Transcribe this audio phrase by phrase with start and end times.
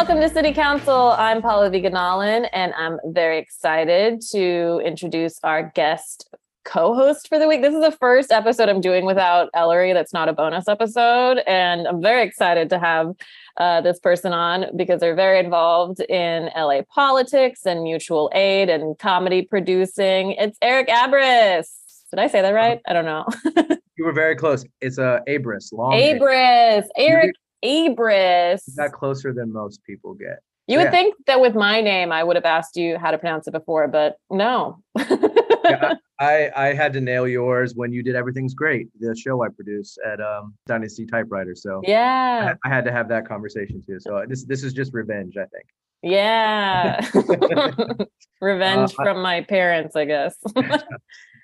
[0.00, 1.10] Welcome to City Counsel.
[1.18, 6.26] I'm Pallavi Gunalan, and I'm very excited to introduce our guest
[6.64, 7.60] co-host for the week.
[7.60, 9.92] This is the first episode I'm doing without Ellery.
[9.92, 13.12] That's not a bonus episode, and I'm very excited to have
[13.58, 18.98] uh, this person on because they're very involved in LA politics and mutual aid and
[18.98, 20.30] comedy producing.
[20.32, 21.68] It's Erik Abriss.
[22.08, 22.80] Did I say that right?
[22.88, 23.26] I don't know.
[23.98, 24.64] you were very close.
[24.80, 25.74] It's a uh, Abriss.
[25.74, 25.92] Long.
[25.92, 26.84] Abriss.
[26.96, 28.76] Erik Abriss.
[28.76, 30.40] Got closer than most people get.
[30.70, 33.48] You would think that with my name, I would have asked you how to pronounce
[33.48, 34.80] it before, but no.
[34.96, 39.48] yeah, I, I had to nail yours when you did Everything's Great, the show I
[39.48, 41.56] produce at um, Dynasty Typewriter.
[41.56, 43.98] So yeah, I, I, had to have that conversation too.
[43.98, 45.64] So this this is just revenge, I think.
[46.02, 47.00] Yeah,
[48.40, 50.36] revenge uh, from my parents, I guess.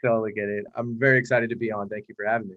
[0.04, 0.66] totally get it.
[0.76, 1.88] I'm very excited to be on.
[1.88, 2.54] Thank you for having me.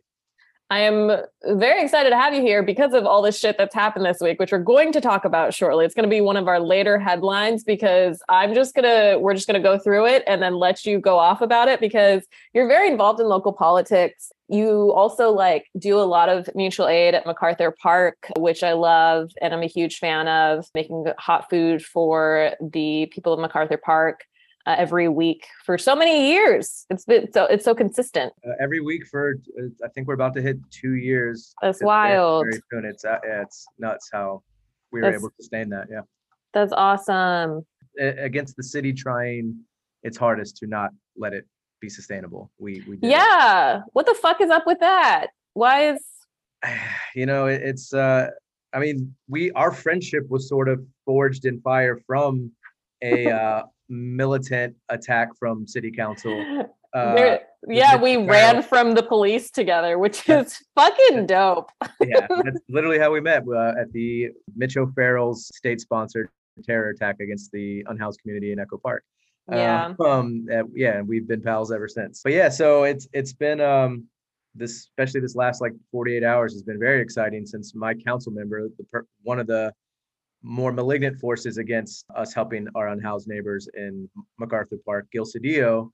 [0.71, 1.11] I am
[1.43, 4.39] very excited to have you here because of all this shit that's happened this week,
[4.39, 5.83] which we're going to talk about shortly.
[5.83, 9.33] It's going to be one of our later headlines because I'm just going to, we're
[9.33, 12.23] just going to go through it and then let you go off about it because
[12.53, 14.31] you're very involved in local politics.
[14.47, 19.31] You also like do a lot of mutual aid at MacArthur Park, which I love.
[19.41, 24.23] And I'm a huge fan of making hot food for the people of MacArthur Park
[24.65, 26.85] uh, every week for so many years.
[26.89, 28.33] It's been so it's so consistent.
[28.45, 31.53] Uh, every week for uh, I think we're about to hit two years.
[31.61, 32.45] That's wild.
[32.49, 32.85] Very soon.
[32.85, 34.43] It's uh, it's nuts how
[34.91, 35.87] we were that's, able to sustain that.
[35.91, 36.01] Yeah,
[36.53, 37.65] that's awesome.
[37.99, 39.59] Against the city trying
[40.03, 41.45] its hardest to not let it
[41.81, 42.51] be sustainable.
[42.57, 43.77] We we yeah.
[43.77, 43.83] It.
[43.93, 45.27] What the fuck is up with that?
[45.53, 46.03] Why is
[47.15, 48.29] you know it, it's uh
[48.73, 52.51] I mean we our friendship was sort of forged in fire from
[53.01, 56.65] a uh militant attack from city council.
[56.91, 57.37] Uh,
[57.67, 61.69] yeah, we ran from the police together, which is fucking dope.
[62.01, 66.29] yeah, that's literally how we met uh, at the Mitch O'Farrell's state-sponsored
[66.63, 69.03] terror attack against the unhoused community in Echo Park.
[69.51, 69.93] Yeah.
[69.99, 70.47] Uh, um.
[70.73, 72.21] yeah, and we've been pals ever since.
[72.23, 74.05] But yeah, so it's it's been um
[74.55, 78.67] this especially this last like 48 hours has been very exciting since my council member,
[78.77, 79.73] the per, one of the
[80.41, 85.07] more malignant forces against us helping our unhoused neighbors in MacArthur Park.
[85.11, 85.89] Gil Cedillo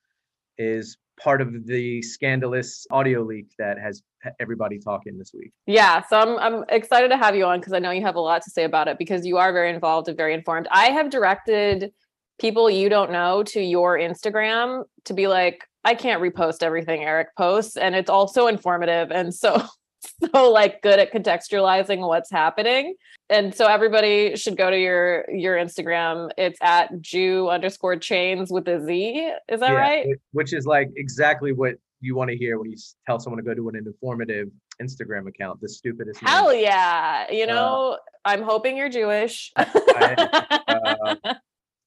[0.57, 4.01] is part of the scandalous audio leak that has
[4.39, 5.51] everybody talking this week.
[5.66, 8.22] Yeah, so I'm I'm excited to have you on because I know you have a
[8.22, 10.67] lot to say about it because you are very involved and very informed.
[10.72, 11.91] I have directed
[12.39, 17.29] people you don't know to your Instagram to be like I can't repost everything Erik
[17.38, 19.63] posts and it's also informative and so
[20.34, 22.96] so like good at contextualizing what's happening.
[23.30, 26.30] And so everybody should go to your your Instagram.
[26.38, 29.32] It's at Jew underscore chains with a Z.
[29.50, 30.08] Is that yeah, right?
[30.32, 32.78] Which is like exactly what you want to hear when you
[33.08, 34.50] tell someone to go to an informative
[34.82, 35.60] Instagram account.
[35.62, 36.20] The stupidest.
[36.22, 36.64] Hell name.
[36.64, 37.32] yeah!
[37.32, 39.52] You uh, know, uh, I'm hoping you're Jewish.
[39.56, 41.34] I, uh,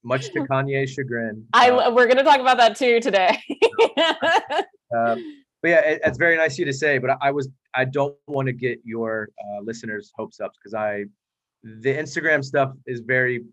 [0.03, 1.45] much to Kanye's chagrin.
[1.53, 3.41] I uh, we're gonna talk about that too today.
[4.95, 6.97] um, but yeah, it, it's very nice of you to say.
[6.97, 10.73] But I, I was I don't want to get your uh, listeners' hopes up because
[10.73, 11.05] I
[11.63, 13.43] the Instagram stuff is very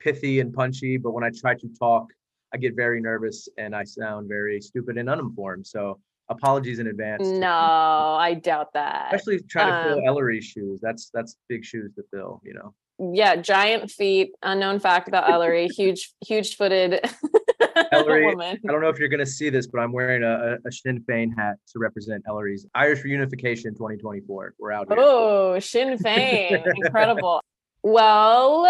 [0.00, 2.06] pithy and punchy, but when I try to talk,
[2.52, 5.66] I get very nervous and I sound very stupid and uninformed.
[5.66, 5.98] So
[6.28, 7.26] apologies in advance.
[7.26, 9.14] No, I doubt that.
[9.14, 10.80] Especially trying to fill um, Ellery's shoes.
[10.82, 12.74] That's that's big shoes to fill, you know.
[12.98, 14.32] Yeah, giant feet.
[14.42, 15.66] Unknown fact about Ellery.
[15.68, 17.00] huge, huge footed.
[17.92, 20.72] Ellery, I don't know if you're going to see this, but I'm wearing a, a
[20.72, 24.54] Sinn Féin hat to represent Ellery's Irish Reunification 2024.
[24.58, 24.96] We're out here.
[24.98, 26.62] Oh, Sinn Féin.
[26.76, 27.40] Incredible.
[27.84, 28.66] Well,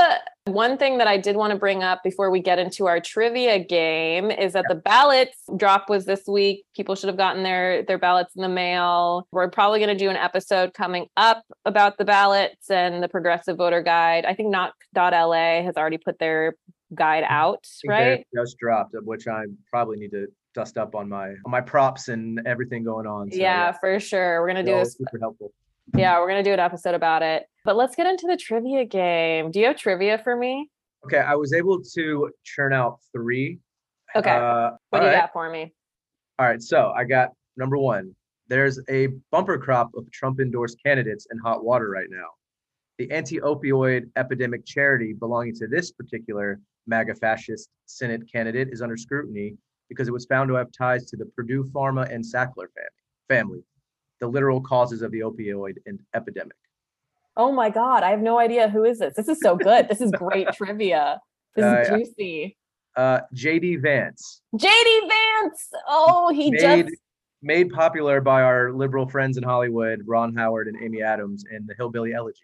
[0.46, 3.60] one thing that I did want to bring up before we get into our trivia
[3.60, 6.64] game is that the ballots drop was this week.
[6.74, 9.28] People should have gotten their their ballots in the mail.
[9.30, 13.56] We're probably going to do an episode coming up about the ballots and the progressive
[13.56, 14.24] voter guide.
[14.24, 16.56] I think Knock LA has already put their
[16.94, 17.32] guide mm-hmm.
[17.32, 18.26] out, right?
[18.34, 22.40] Just dropped, which I probably need to dust up on my on my props and
[22.46, 23.30] everything going on.
[23.30, 24.40] So, yeah, yeah, for sure.
[24.40, 24.96] We're gonna do this.
[24.96, 25.52] Super helpful.
[25.96, 27.46] Yeah, we're gonna do an episode about it.
[27.64, 29.50] But let's get into the trivia game.
[29.50, 30.70] Do you have trivia for me?
[31.04, 33.58] Okay, I was able to churn out three.
[34.16, 34.30] Okay.
[34.30, 35.20] Uh, what do you right.
[35.20, 35.72] got for me?
[36.38, 38.14] All right, so I got number one.
[38.48, 42.26] There's a bumper crop of Trump endorsed candidates in hot water right now.
[42.98, 48.96] The anti opioid epidemic charity belonging to this particular MAGA fascist Senate candidate is under
[48.96, 49.56] scrutiny
[49.88, 52.66] because it was found to have ties to the Purdue Pharma and Sackler
[53.28, 53.62] family
[54.20, 55.76] the literal causes of the opioid
[56.14, 56.56] epidemic.
[57.36, 59.14] Oh my God, I have no idea who is this.
[59.14, 59.88] This is so good.
[59.88, 61.20] this is great trivia.
[61.56, 62.56] This uh, is juicy.
[62.96, 64.42] Uh, JD Vance.
[64.54, 65.68] JD Vance.
[65.88, 66.96] Oh, he made, just
[67.42, 71.74] made popular by our liberal friends in Hollywood, Ron Howard and Amy Adams in the
[71.76, 72.38] Hillbilly Elegy.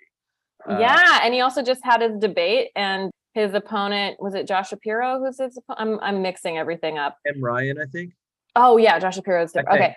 [0.68, 4.70] Uh, yeah, and he also just had his debate, and his opponent was it Josh
[4.70, 5.18] Shapiro?
[5.18, 5.58] Who's his?
[5.76, 7.16] I'm I'm mixing everything up.
[7.26, 7.42] M.
[7.42, 8.12] Ryan, I think.
[8.56, 9.54] Oh yeah, Josh Shapiro's.
[9.56, 9.94] I Okay.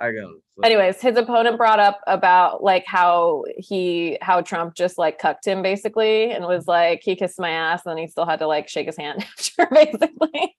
[0.00, 0.34] I go.
[0.62, 5.60] Anyways, his opponent brought up about like how he how Trump just like cucked him
[5.60, 8.68] basically, and was like he kissed my ass, and then he still had to like
[8.68, 10.56] shake his hand after basically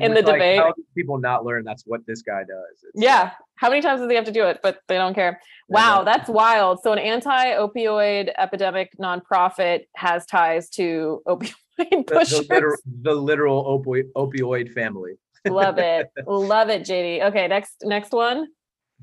[0.00, 0.58] in the debate.
[0.58, 2.84] How do people not learn that's what this guy does?
[2.84, 3.32] It's- Yeah.
[3.56, 4.60] How many times does he have to do it?
[4.62, 5.40] But they don't care.
[5.68, 6.04] Wow, don't.
[6.06, 6.80] that's wild.
[6.82, 12.46] So an anti-opioid epidemic nonprofit has ties to opioid The, pushers.
[12.48, 15.12] the, literal, the literal opioid, opioid family.
[15.48, 16.08] Love it.
[16.26, 17.22] Love it, JD.
[17.28, 18.46] Okay, next next one.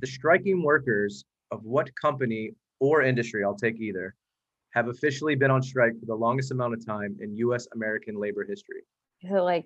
[0.02, 4.14] The striking workers of what company or industry, I'll take either,
[4.76, 8.46] have officially been on strike for the longest amount of time in US American labor
[8.48, 8.82] history.
[9.24, 9.66] Is it like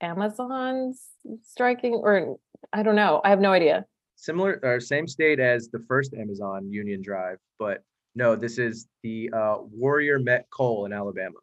[0.00, 1.02] Amazon's
[1.42, 2.36] striking or
[2.72, 3.20] I don't know.
[3.24, 3.84] I have no idea.
[4.16, 7.82] Similar or same state as the first Amazon Union Drive, but
[8.14, 11.36] no, this is the uh, Warrior Met Coal in Alabama.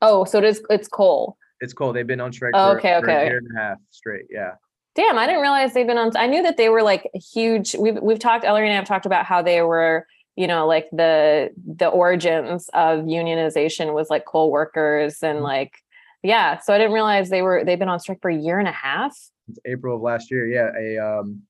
[0.00, 1.36] Oh, so it is it's coal.
[1.60, 1.92] It's cool.
[1.92, 3.26] They've been on strike Oh, for, okay, for a okay.
[3.26, 4.26] year and a half straight.
[4.30, 4.52] Yeah.
[4.94, 6.16] Damn, I didn't realize they've been on.
[6.16, 7.74] I knew that they were like huge.
[7.74, 8.44] We've we've talked.
[8.44, 12.68] Ellery and I have talked about how they were, you know, like the the origins
[12.74, 15.42] of unionization was like coal workers and Mhm.
[15.42, 15.72] like,
[16.22, 16.58] yeah.
[16.58, 18.72] So I didn't realize they were they've been on strike for a year and a
[18.72, 19.16] half.
[19.46, 20.46] Since April of last year.
[20.46, 20.70] Yeah.
[20.78, 21.42] A um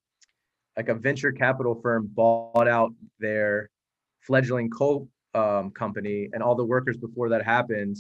[0.77, 3.71] like a venture capital firm bought out their
[4.21, 7.97] fledgling coal um company and all the workers before that happened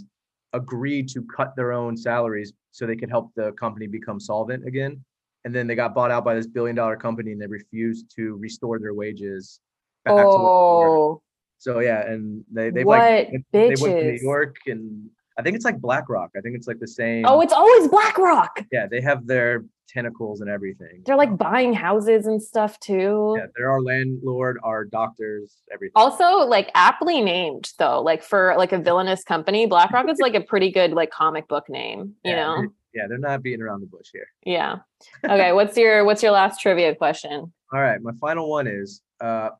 [0.52, 5.05] agreed to cut their own salaries so they could help the company become solvent again.
[5.44, 8.37] And then they got bought out by this billion dollar company and they refused to
[8.37, 9.61] restore their wages
[10.05, 10.96] back to what they were.
[10.99, 11.23] Oh,
[11.58, 14.19] So yeah, and they they What like they went to New.
[14.20, 15.08] York and
[15.40, 16.31] I think it's like BlackRock.
[16.37, 17.25] I think it's like the same.
[17.26, 18.64] oh, it's always BlackRock.
[18.70, 21.02] yeah, they have their tentacles and everything.
[21.04, 23.37] They're like buying houses and stuff too.
[23.38, 25.92] yeah, they're our landlord, our doctors, everything.
[25.96, 30.40] Also, like aptly named though, like for like a villainous company, BlackRock is like a
[30.40, 32.69] pretty good like comic book name, you yeah, know?
[32.94, 34.28] yeah, they're not beating around the bush here.
[34.44, 34.78] Yeah.
[35.25, 35.52] Okay.
[35.52, 37.52] what's your what's your last trivia question?
[37.72, 39.50] All right, my final one is uh,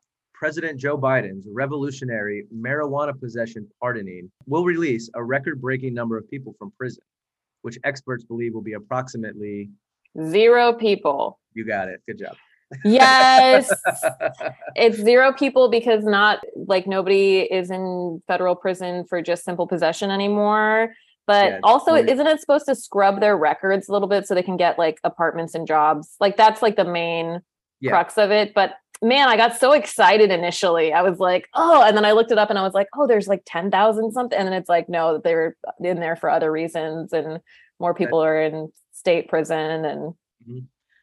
[0.41, 6.71] President Joe Biden's revolutionary marijuana possession pardoning will release a record-breaking number of people from
[6.79, 7.03] prison,
[7.61, 9.69] which experts believe will be approximately.
[10.19, 11.39] Zero people.
[11.53, 12.01] You got it.
[12.07, 12.35] Good job.
[12.83, 13.71] Yes.
[14.75, 20.09] it's zero people because not like nobody is in federal prison for just simple possession
[20.09, 20.95] anymore.
[21.27, 22.11] But Yeah, also, totally.
[22.13, 24.97] isn't it supposed to scrub their records a little bit so they can get like
[25.03, 26.15] apartments and jobs?
[26.19, 27.41] Like that's like the main
[27.79, 27.91] Yeah.
[27.91, 28.55] crux of it.
[28.55, 30.93] But man, I got so excited initially.
[30.93, 33.07] I was like, oh, and then I looked it up and I was like, oh,
[33.07, 34.37] there's like 10,000 something.
[34.37, 37.39] And then it's like, no, they were in there for other reasons and
[37.79, 39.85] more people are in state prison.
[39.85, 40.13] And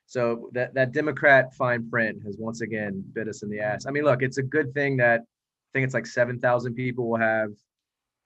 [0.06, 3.86] So that that Democrat fine print has once again bit us in the ass.
[3.86, 7.10] I mean, look, it's a good thing that I think it's like seven thousand people
[7.10, 7.50] will have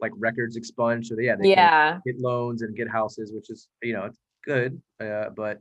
[0.01, 1.09] like records expunged.
[1.09, 4.19] So yeah, they can yeah, get loans and get houses, which is you know it's
[4.45, 4.81] good.
[5.01, 5.59] Uh, but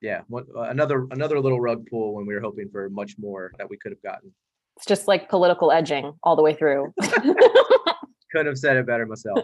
[0.00, 3.52] yeah, one, uh, another another little rug pull when we were hoping for much more
[3.58, 4.32] that we could have gotten.
[4.76, 6.92] it's just like political edging all the way through.
[8.32, 9.38] Couldn't have said it better myself.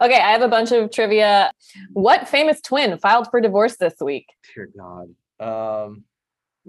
[0.00, 1.50] okay, I have a bunch of trivia.
[1.92, 4.28] What famous twin filed for divorce this week?
[4.54, 5.08] Dear God.
[5.40, 6.04] Um,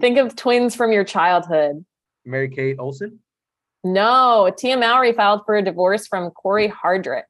[0.00, 1.84] Think of twins from your childhood.
[2.26, 3.20] Mary Kate Olsen.
[3.84, 7.22] No, Tia Mowry filed for a divorce from Corey Hardrict.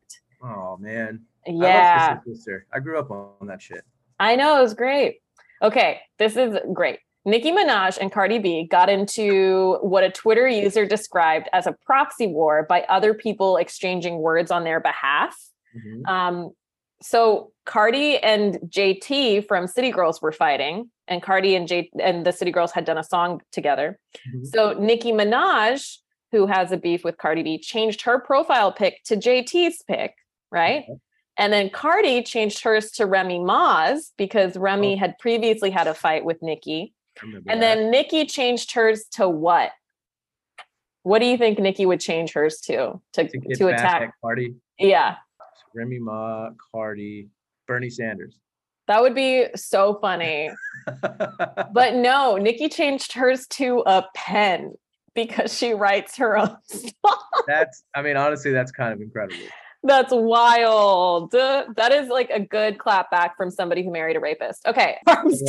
[0.43, 1.21] Oh man.
[1.47, 2.09] I Yeah.
[2.27, 2.67] love Sister.
[2.73, 3.85] I grew up on that shit.
[4.19, 5.19] I know it was great.
[5.63, 6.99] Okay, this is great.
[7.25, 12.29] Nicki Minaj and Cardi B got into what a Twitter user described as a proxy
[12.29, 15.37] war by other people exchanging words on their behalf.
[15.77, 16.09] Mhm.
[16.09, 16.51] Um,
[17.03, 22.33] so Cardi and JT from City Girls were fighting, and Cardi and J and the
[22.33, 23.99] City Girls had done a song together.
[24.33, 24.47] Mhm.
[24.47, 25.99] So Nicki Minaj,
[26.31, 30.15] who has a beef with Cardi B, changed her profile pic to JT's pic,
[30.53, 30.85] right?
[30.85, 30.95] Okay.
[31.39, 34.99] And then Cardi changed hers to Remy Ma's because Remy Oh.
[34.99, 36.95] had previously had a fight with Nicki.
[37.23, 37.75] I remember And that.
[37.77, 39.73] then Nicki changed hers to what?
[41.03, 43.01] What do you think Nicki would change hers to?
[43.15, 44.03] To, to to attack?
[44.03, 45.17] at Cardi, Yeah.
[45.75, 47.29] Remy Ma, Cardi,
[47.69, 48.39] Bernie Sanders.
[48.89, 50.51] That would be so funny.
[51.73, 54.75] But no, Nicki changed hers to a pen
[55.15, 57.21] because she writes her own stuff.
[57.47, 59.43] that's, I mean, honestly, that's kind of incredible.
[59.83, 61.35] That's wild.
[61.35, 64.67] Uh, That is like a good clap back from somebody who married a rapist.
[64.67, 64.99] Okay.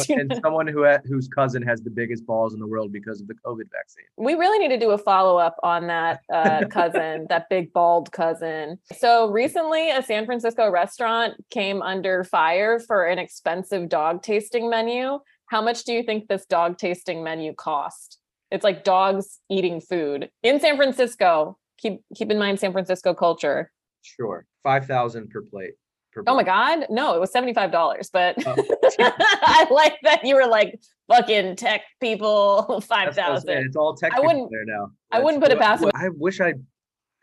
[0.09, 3.33] And someone who whose cousin has the biggest balls in the world because of the
[3.35, 4.05] COVID vaccine.
[4.17, 8.11] we really need to do a follow up on that uh, cousin, that big bald
[8.11, 8.79] cousin.
[8.97, 15.19] So recently, a San Francisco restaurant came under fire for an expensive dog tasting menu.
[15.47, 18.19] How much do you think this dog tasting menu cost?
[18.51, 21.57] It's like dogs eating food in San Francisco.
[21.77, 23.71] keep keep in mind San Francisco culture.
[24.15, 24.45] Sure.
[24.63, 25.71] Five thousand per plate.
[26.13, 28.09] Per Oh my god, no, it was seventy five dollars.
[28.11, 28.55] But Oh.
[28.99, 30.79] I like that you were like
[31.11, 33.67] fucking tech people five That's what I was saying, thousand.
[33.67, 34.89] It's all tech I wouldn't- there now.
[35.11, 35.83] I wouldn't put it past.
[35.93, 36.53] I wish I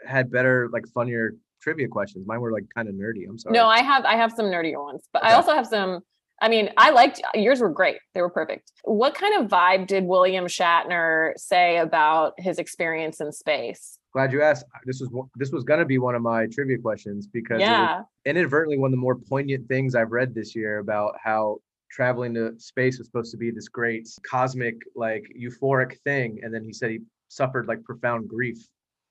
[0.07, 2.27] had better, like funnier trivia questions.
[2.27, 3.27] Mine were like kind of nerdy.
[3.29, 3.55] I'm sorry.
[3.55, 6.01] No, I have I have some nerdier ones, but I also have some.
[6.43, 7.97] I mean, I liked yours were great.
[8.13, 8.71] They were perfect.
[8.83, 13.99] What kind of vibe did William Shatner say about his experience in space?
[14.15, 14.65] Glad you asked.
[14.87, 18.03] This was this was gonna be one of my trivia questions because Yeah.
[18.25, 21.59] inadvertently one of the more poignant things I've read this year about how
[21.91, 26.63] traveling to space was supposed to be this great cosmic, like euphoric thing, and then
[26.63, 28.59] he said he suffered like profound grief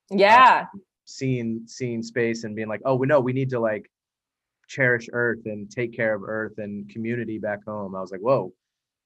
[0.10, 0.67] Yeah.
[1.03, 3.91] seeing seeing space and being like, oh, we know we need to like
[4.69, 7.93] cherish Earth and take care of Earth and community back home.
[7.93, 8.53] I was like, whoa.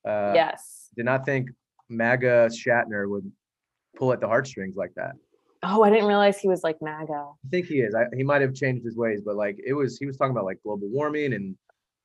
[0.05, 0.89] Uh, yes.
[0.95, 1.49] Did not think
[1.89, 3.31] MAGA Shatner would
[3.95, 5.15] pull at the heartstrings like that.
[5.63, 7.13] Oh, I didn't realize he was like MAGA.
[7.13, 7.95] I think he is.
[7.95, 10.45] I, he might have changed his ways, but like it was, he was talking about
[10.45, 11.55] like global warming and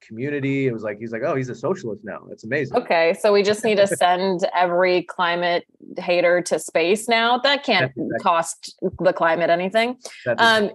[0.01, 0.67] community.
[0.67, 2.25] It was like he's like, oh, he's a socialist now.
[2.29, 2.77] That's amazing.
[2.77, 5.65] Okay, so we just need to send every climate
[5.97, 7.39] hater to space now.
[7.39, 9.97] That can't exactly- cost the climate anything.
[10.39, 10.71] Um,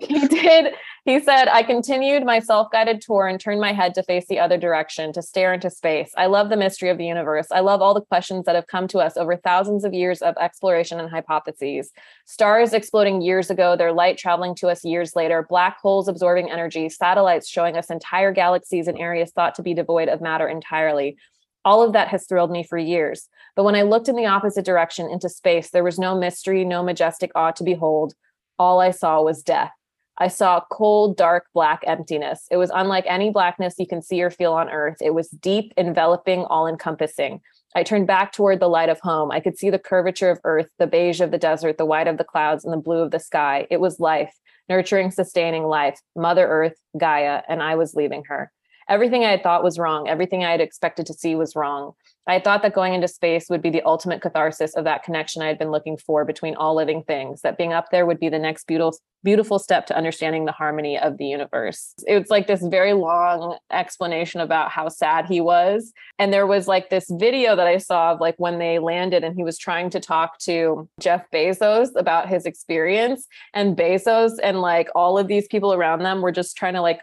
[0.00, 0.74] he did.
[1.04, 4.38] He said, I continued my self guided tour and turned my head to face the
[4.38, 6.12] other direction, to stare into space.
[6.16, 7.48] I love the mystery of the universe.
[7.50, 10.36] I love all the questions that have come to us over thousands of years of
[10.40, 11.90] exploration and hypotheses.
[12.24, 16.88] Stars exploding years ago, their light traveling to us years later, black holes absorbing energy,
[16.88, 21.16] satellites showing us entire galaxies and areas thought to be devoid of matter entirely.
[21.64, 23.28] All of that has thrilled me for years.
[23.54, 26.82] But when I looked in the opposite direction into space, there was no mystery, no
[26.82, 28.14] majestic awe to behold.
[28.62, 29.72] All I saw was death.
[30.18, 32.46] I saw cold, dark, black emptiness.
[32.48, 34.98] It was unlike any blackness you can see or feel on earth.
[35.00, 37.40] It was deep, enveloping, all encompassing.
[37.74, 39.32] I turned back toward the light of home.
[39.32, 42.18] I could see the curvature of earth, the beige of the desert, the white of
[42.18, 43.66] the clouds, and the blue of the sky.
[43.68, 44.32] It was life,
[44.68, 48.52] nurturing, sustaining life, Mother Earth, Gaia, and I was leaving her.
[48.88, 50.08] Everything I had thought was wrong.
[50.08, 51.94] Everything I had expected to see was wrong.
[52.26, 55.48] I thought that going into space would be the ultimate catharsis of that connection I
[55.48, 58.38] had been looking for between all living things, that being up there would be the
[58.38, 61.94] next beautiful beautiful step to understanding the harmony of the universe.
[62.08, 65.92] It was like this very long explanation about how sad he was.
[66.18, 69.36] And there was like this video that I saw of like when they landed and
[69.36, 74.88] he was trying to talk to Jeff Bezos about his experience and Bezos and like
[74.94, 77.00] all of these people around them were just trying to like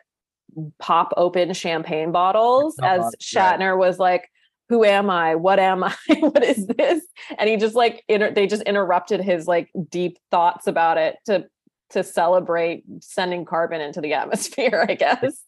[0.80, 3.58] pop open champagne bottles Oh, as yeah.
[3.58, 4.30] Shatner was like
[4.70, 5.36] who am I?
[5.36, 5.96] What am I?
[6.20, 7.04] what is this?
[7.38, 11.48] And he just like inter- they just interrupted his like deep thoughts about it to
[11.90, 15.44] to celebrate sending carbon into the atmosphere, I guess.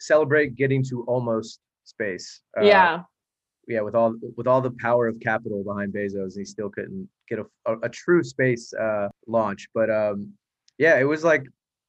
[0.00, 2.40] Celebrate getting to almost space.
[2.58, 3.02] Uh, yeah.
[3.68, 7.38] yeah, with all with all the power of capital behind Bezos, he still couldn't get
[7.38, 9.68] a, a, a true space uh, launch.
[9.74, 10.32] But um,
[10.78, 11.44] yeah, it was like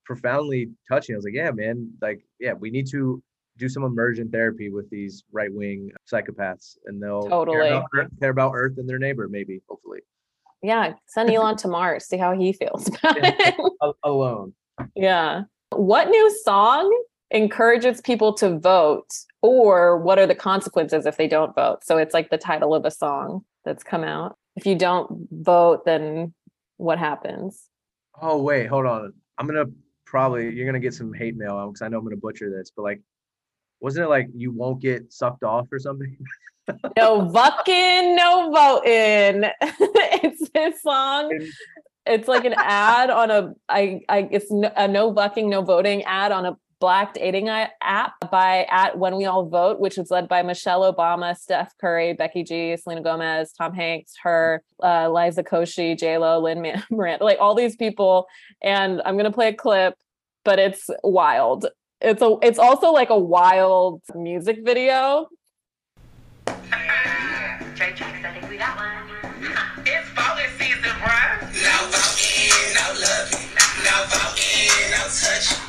[0.06, 1.16] profoundly touching.
[1.16, 3.24] I was like, yeah, man, like yeah, we need to
[3.58, 7.58] do some immersion therapy with these right wing psychopaths, and they'll Totally.
[7.58, 10.00] care about, Earth, care about Earth and their neighbor, maybe, hopefully.
[10.62, 10.94] Yeah.
[11.08, 13.36] Send Elon to Mars, see how he feels about Yeah.
[13.40, 13.56] it.
[14.04, 14.54] Alone.
[14.96, 15.44] yeah.
[15.72, 16.92] What new song
[17.32, 19.08] encourages people to vote,
[19.42, 21.84] or what are the consequences if they don't vote?
[21.84, 24.38] So it's like the title of a song that's come out.
[24.56, 26.34] If you don't vote, then
[26.78, 27.64] what happens?
[28.22, 29.14] Oh wait, hold on.
[29.38, 29.66] I'm gonna
[30.06, 32.84] probably you're gonna get some hate mail because I know I'm gonna butcher this, but
[32.84, 33.02] like,
[33.84, 36.18] wasn't it like you won't get sucked off or something?
[36.96, 39.52] No fucking no voting.
[39.62, 41.38] it's this song.
[42.06, 46.32] It's like an ad on a I I it's a no bucking no voting ad
[46.32, 50.42] on a black dating app by at when we all vote, which is led by
[50.42, 56.18] Michelle Obama, Steph Curry, Becky G, Selena Gomez, Tom Hanks, her, uh, Liza Koshy, J
[56.18, 58.28] Lo, Lynn Miranda, like all these people.
[58.62, 59.96] And I'm gonna play a clip,
[60.46, 61.68] but it's wild.
[62.04, 65.30] It's a it's also like a wild music video.
[66.46, 68.90] Trade tricks, I think we got one.
[69.86, 71.42] It's voting season, bruh.
[71.64, 73.48] No voting, no loving.
[73.86, 75.63] No voting, no touching.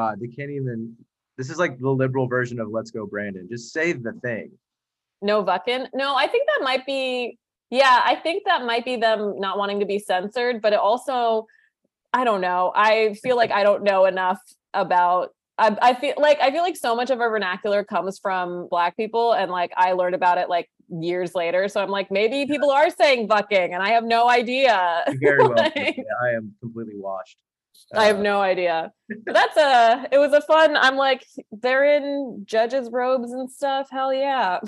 [0.00, 0.96] God, they can't even.
[1.36, 4.50] This is like the liberal version of "Let's Go, Brandon." Just say the thing.
[5.22, 5.88] No Vuckin.
[5.94, 7.38] No, I think that might be.
[7.70, 11.46] Yeah, I think that might be them not wanting to be censored, but it also,
[12.12, 12.72] I don't know.
[12.74, 14.40] I feel like I don't know enough
[14.74, 15.30] about.
[15.56, 18.96] I, I feel like I feel like so much of our vernacular comes from Black
[18.96, 21.68] people, and like I learned about it like years later.
[21.68, 25.04] So I'm like, maybe people are saying "bucking," and I have no idea.
[25.20, 25.52] Very well.
[25.76, 27.36] Like- I am completely washed.
[27.94, 28.92] I have Uh, no idea.
[29.24, 30.06] But that's a.
[30.12, 30.76] It was a fun.
[30.76, 33.88] I'm like, they're in judges' robes and stuff.
[33.90, 34.60] Hell yeah.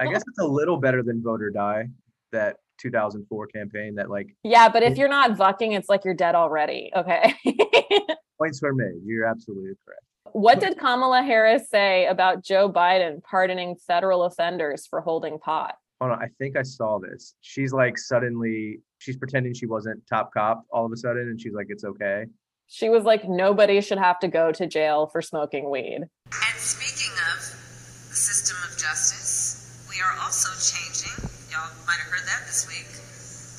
[0.00, 1.88] I guess it's a little better than "Vote or Die,"
[2.32, 3.94] that 2004 campaign.
[3.96, 6.90] That like Yeah, but if you're not vucking, it's like you're dead already.
[6.94, 7.34] Okay.
[8.38, 9.00] points were made.
[9.04, 10.02] You're absolutely correct.
[10.32, 15.76] what did Kamala Harris say about Joe Biden pardoning federal offenders for holding pot?
[16.00, 17.34] Hold on, I think I saw this.
[17.42, 21.52] She's like suddenly, she's pretending she wasn't top cop all of a sudden, and she's
[21.52, 22.26] like, "It's okay."
[22.68, 26.08] She was like, nobody should have to go to jail for smoking weed.
[26.32, 27.40] And speaking of
[28.08, 31.12] the system of justice, we are also changing,
[31.52, 32.88] y'all might have heard that this week,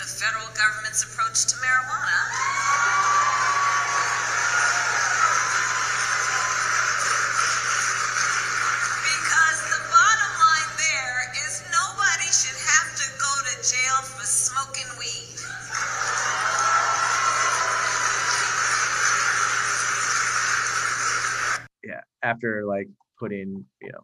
[0.02, 2.18] the federal government's approach to marijuana.
[9.04, 14.90] Because the bottom line there is nobody should have to go to jail for smoking
[14.98, 15.33] weed.
[22.24, 22.88] After like
[23.20, 24.00] putting you know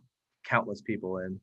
[0.45, 1.39] countless people in.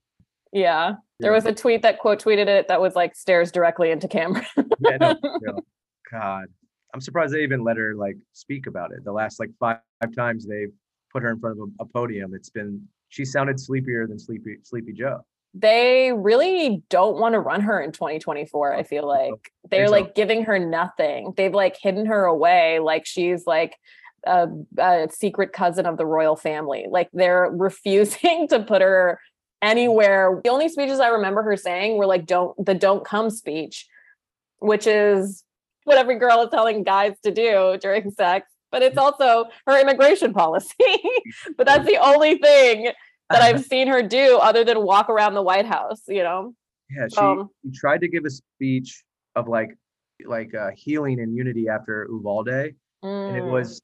[0.52, 0.94] Yeah.
[1.18, 4.46] There was a tweet that quote tweeted it that was like stares directly into camera.
[4.56, 5.60] Yeah, no, no.
[6.10, 6.46] God,
[6.94, 9.04] I'm surprised they even let her like speak about it.
[9.04, 10.72] The last like five, five times they've
[11.12, 14.56] put her in front of a, a podium, it's been she sounded sleepier than Sleepy
[14.62, 15.24] Sleepy Joe.
[15.54, 20.14] they really don't want to run her in 2024 i oh, feel like they're like
[20.14, 23.76] giving her nothing they've like hidden her away like she's like
[24.26, 26.86] a, a secret cousin of the royal family.
[26.88, 29.20] Like they're refusing to put her
[29.62, 30.40] anywhere.
[30.44, 33.86] The only speeches i remember her saying were like don't the don't come speech
[34.58, 35.44] which is
[35.84, 40.32] what every girl is telling guys to do during sex but it's also her immigration
[40.32, 40.74] policy.
[41.56, 42.90] But that's the only thing
[43.30, 46.54] that I've seen her do other than walk around the White House, you know?
[46.90, 49.02] Yeah, she, Um, she tried to give a speech
[49.34, 49.70] of like
[50.26, 53.80] like uh, healing and unity after Uvalde, and it Mm, was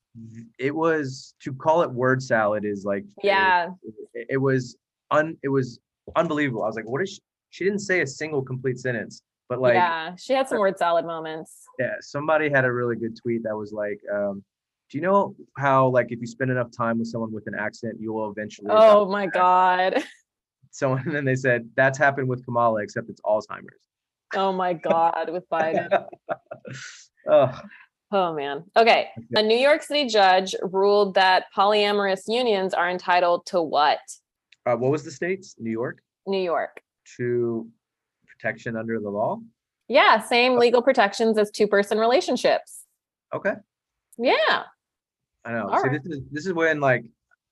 [0.59, 3.71] it was to call it word salad is like yeah,
[4.15, 4.77] it, it was
[5.11, 5.79] un it was
[6.17, 6.63] unbelievable.
[6.63, 7.21] I was like, what is she?
[7.51, 10.15] She didn't say a single complete sentence, but like yeah.
[10.17, 11.65] She had some word salad moments.
[11.79, 14.43] yeah, somebody had a really good tweet that was like, um,
[14.91, 17.97] do you know how like if you spend enough time with someone with an accent,
[18.01, 20.03] you will eventually Oh my God.
[20.71, 21.03] someone?
[21.07, 23.89] And then they said that's happened with Kamala, except it's Alzheimer's.
[24.35, 25.91] Oh my God with Biden.
[27.31, 27.69] Ugh.
[28.15, 28.65] Oh man.
[28.77, 29.09] Okay.
[29.37, 34.01] A New York City judge ruled that polyamorous unions are entitled to what?
[34.67, 35.57] Uh, what was the states?
[35.59, 36.81] New York New York.
[37.17, 37.67] to
[38.27, 39.41] protection under the law.
[39.89, 42.85] Yeah, same legal protections as two person relationships.
[43.35, 43.55] Okay,
[44.19, 44.65] Yeah.
[45.45, 45.69] I know.
[45.69, 46.03] All See, right.
[46.03, 47.05] this is this is when like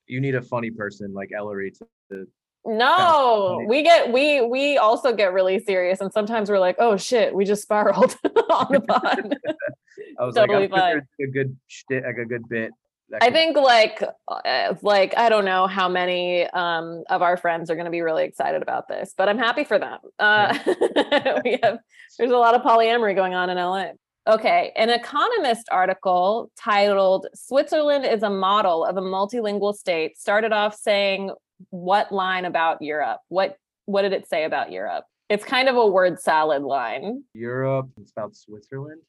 [0.07, 1.87] you need a funny person like Ellery to.
[2.11, 2.27] to
[2.65, 7.33] No, we get we we also get really serious and sometimes we're like, oh shit,
[7.33, 8.15] we just spiraled
[8.49, 9.37] on the pod.
[10.19, 12.71] I was Totally like, I'm a good shit, like a good bit.
[13.13, 17.69] I could- think like uh, like I don't know how many um of our friends
[17.71, 19.97] are going to be really excited about this, but I'm happy for them.
[20.19, 20.57] Uh
[21.43, 21.79] we have
[22.19, 23.89] there's a lot of polyamory going on in LA.
[24.27, 30.75] Okay, an economist article titled Switzerland is a model of a multilingual state started off
[30.75, 31.31] saying
[31.69, 33.19] what line about Europe?
[33.29, 35.05] What what did it say about Europe?
[35.29, 37.23] It's kind of a word salad line.
[37.33, 37.89] Europe.
[38.01, 39.01] It's about Switzerland.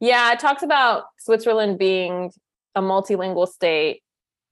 [0.00, 2.32] Yeah, it talks about Switzerland being
[2.74, 4.02] a multilingual state.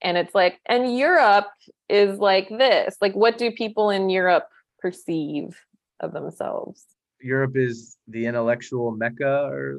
[0.02, 1.48] And it's like, and Europe
[1.88, 2.96] is like this.
[3.00, 5.61] Like, what do people in Europe perceive
[6.00, 6.85] of themselves?
[7.20, 9.78] Europe is the intellectual mecca or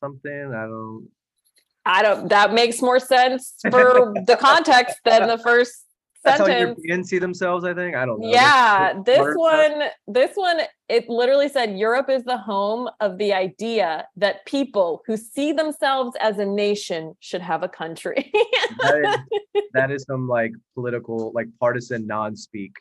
[0.00, 0.54] something.
[0.54, 1.08] I don't.
[1.88, 5.85] I don't, that makes more sense for the context than the first
[6.26, 6.46] That's how.
[6.46, 7.64] Europeans see themselves.
[7.64, 7.96] I think.
[7.96, 8.28] I don't know.
[8.28, 14.06] Yeah, this one, this one, it literally said Europe is the home of the idea
[14.16, 18.32] that people who see themselves as a nation should have a country.
[18.80, 22.72] that is, that is some like political, like partisan non-speak.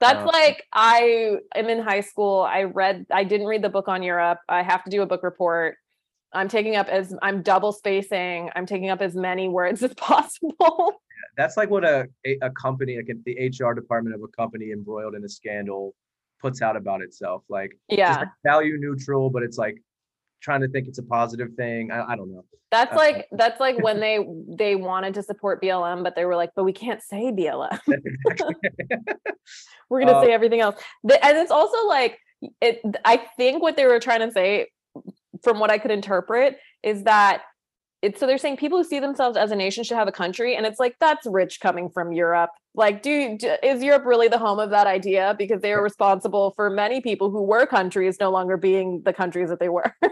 [0.00, 2.42] That's Um, like I am in high school.
[2.42, 4.40] I read I didn't read the book on Europe.
[4.48, 5.76] I have to do a book report.
[6.34, 8.50] I'm taking up as I'm double spacing.
[8.54, 11.00] I'm taking up as many words as possible.
[11.36, 15.24] That's like what a a, company, like the HR department of a company embroiled in
[15.24, 15.94] a scandal,
[16.40, 17.42] puts out about itself.
[17.48, 18.18] Like yeah.
[18.18, 19.76] like value neutral, but it's like
[20.40, 21.90] trying to think it's a positive thing.
[21.90, 22.44] I, I don't know.
[22.70, 26.36] That's Uh, like that's like when they they wanted to support BLM, but they were
[26.36, 27.78] like, but we can't say BLM.
[29.88, 30.76] We're gonna Uh, say everything else.
[31.02, 32.18] The- and it's also like
[32.60, 32.80] it.
[33.04, 34.68] I think what they were trying to say,
[35.42, 37.42] from what I could interpret, is that
[38.04, 40.54] it's so they're saying people who see themselves as a nation should have a country,
[40.54, 42.50] and it's like that's rich coming from Europe.
[42.74, 45.34] Like, do, do is Europe really the home of that idea?
[45.38, 49.48] Because they are responsible for many people who were countries no longer being the countries
[49.48, 49.94] that they were.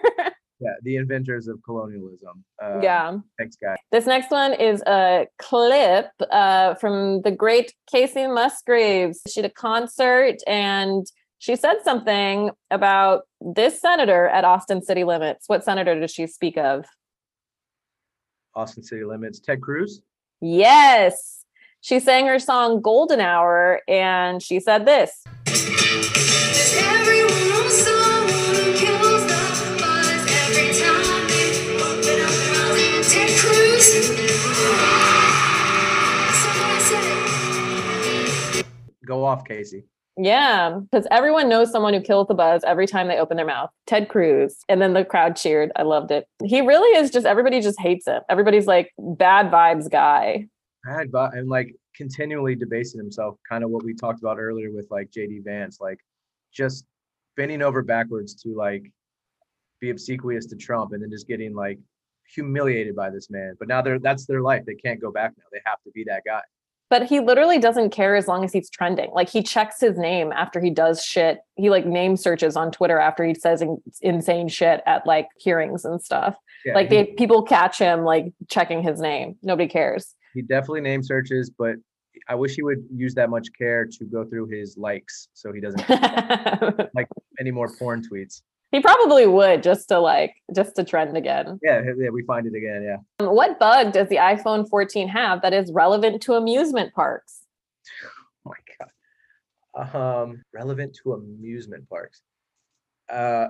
[0.62, 2.44] Yeah, the inventors of colonialism.
[2.62, 3.18] Um, yeah.
[3.36, 3.78] Thanks, guys.
[3.90, 9.22] This next one is a clip uh, from the great Kacey Musgraves.
[9.28, 11.04] She did a concert and
[11.38, 15.48] she said something about this senator at Austin City Limits.
[15.48, 16.84] What senator does she speak of?
[18.54, 19.40] Austin City Limits.
[19.40, 20.02] Ted Cruz.
[20.40, 21.44] Yes.
[21.80, 25.24] She sang her song Golden Hour and she said this.
[25.44, 33.10] Does everyone know someone who kills the buzz every time they open up their mouth?
[33.10, 33.86] Ted Cruz.
[36.28, 36.78] That's what I
[38.54, 38.66] said.
[39.04, 39.84] Go off, Kacey.
[40.18, 43.70] Yeah, because everyone knows someone who kills the buzz every time they open their mouth.
[43.86, 44.58] Ted Cruz.
[44.68, 45.72] And then the crowd cheered.
[45.76, 46.26] I loved it.
[46.44, 48.20] He really is just, everybody just hates him.
[48.28, 50.48] Everybody's like, bad vibes guy.
[50.84, 53.36] Bad, but and like continually debasing himself.
[53.48, 55.98] Kind of what we talked about earlier with like JD Vance, like
[56.52, 56.84] just
[57.36, 58.90] bending over backwards to like
[59.80, 61.78] be obsequious to Trump, and then just getting like
[62.34, 63.54] humiliated by this man.
[63.58, 64.64] But now they're that's their life.
[64.66, 65.44] They can't go back now.
[65.52, 66.42] They have to be that guy.
[66.92, 69.12] But he literally doesn't care as long as he's trending.
[69.14, 71.38] Like he checks his name after he does shit.
[71.56, 75.86] He like name searches on Twitter after he says in- insane shit at like hearings
[75.86, 76.36] and stuff.
[76.66, 79.36] Yeah, like he, they people catch him like checking his name.
[79.42, 80.14] Nobody cares.
[80.34, 81.76] he definitely name searches, but
[82.28, 85.62] I wish he would use that much care to go through his likes so he
[85.62, 85.88] doesn't
[86.94, 87.08] like
[87.40, 88.42] any more porn tweets.
[88.80, 91.58] Probably would just to like just to trend again.
[91.62, 92.82] Yeah, yeah, we find it again.
[92.82, 92.96] Yeah.
[93.26, 97.42] Um, What bug does the iPhone 14 have that is relevant to amusement parks?
[98.46, 99.94] Oh my god.
[99.94, 102.22] Um, relevant to amusement parks.
[103.10, 103.48] Uh,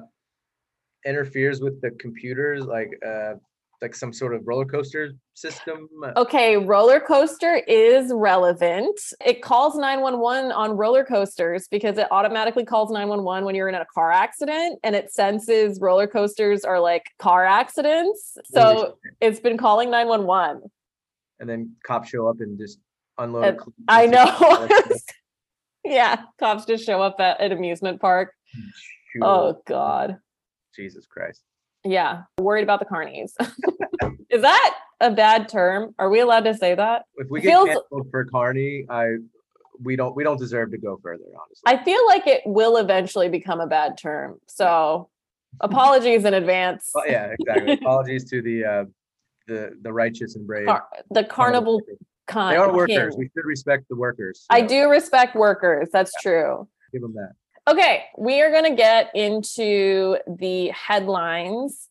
[1.05, 3.35] interferes with the computers, like uh,
[3.83, 5.89] like some sort of roller coaster system.
[6.17, 8.99] Okay, roller coaster is relevant.
[9.27, 13.85] It calls 911 on roller coasters because it automatically calls 911 when you're in a
[13.93, 18.39] car accident and it senses roller coasters are like car accidents.
[18.45, 20.63] So it's been calling 911.
[21.41, 22.79] and then cops show up and just
[23.19, 23.59] unload.
[23.89, 24.69] I know.
[25.85, 28.33] yeah, cops just show up at an amusement park.
[29.15, 29.23] them.
[29.25, 30.19] Oh, God.
[30.75, 31.43] Jesus Christ.
[31.85, 33.33] Yeah, worried about the carnies.
[34.31, 35.95] is that a bad term?
[35.99, 37.05] Are we allowed to say that?
[37.17, 39.17] If we get feels- canceled for Carney, I
[39.83, 41.63] we don't we don't deserve to go further, honestly.
[41.67, 44.39] I feel like it will eventually become a bad term.
[44.47, 45.09] So
[45.61, 46.91] apologies in advance.
[46.95, 47.73] Oh, yeah, exactly.
[47.83, 48.85] Apologies to the uh,
[49.49, 50.67] the the righteous and brave.
[50.67, 51.81] Car- the carnival
[52.29, 52.53] con.
[52.53, 53.15] They are workers.
[53.15, 53.19] king.
[53.19, 54.47] We should respect the workers.
[54.51, 55.89] I do respect workers.
[55.93, 56.69] That's true.
[56.93, 57.33] give them that.
[57.69, 61.89] Okay, we are going to get into the headlines.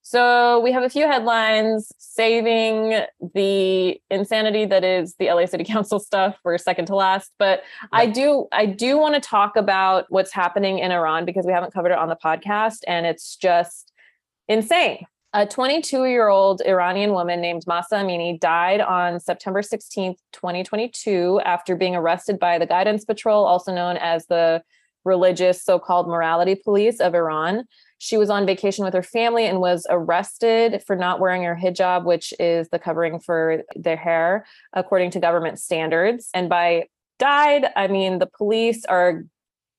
[0.00, 3.02] So we have a few headlines saving
[3.34, 8.06] the insanity that is the LA City Council stuff for second to last, but I
[8.06, 11.92] do I do want to talk about what's happening in Iran because we haven't covered
[11.92, 13.92] it on the podcast and it's just
[14.48, 15.04] insane.
[15.34, 21.76] A 22 year old Iranian woman named Mahsa Amini died on September 16th, 2022, after
[21.76, 24.62] being arrested by the Guidance Patrol, also known as the
[25.04, 27.64] religious so called morality police of Iran.
[27.98, 32.04] She was on vacation with her family and was arrested for not wearing her hijab,
[32.04, 36.30] which is the covering for their hair, according to government standards.
[36.32, 36.86] And by
[37.18, 39.24] died, I mean the police are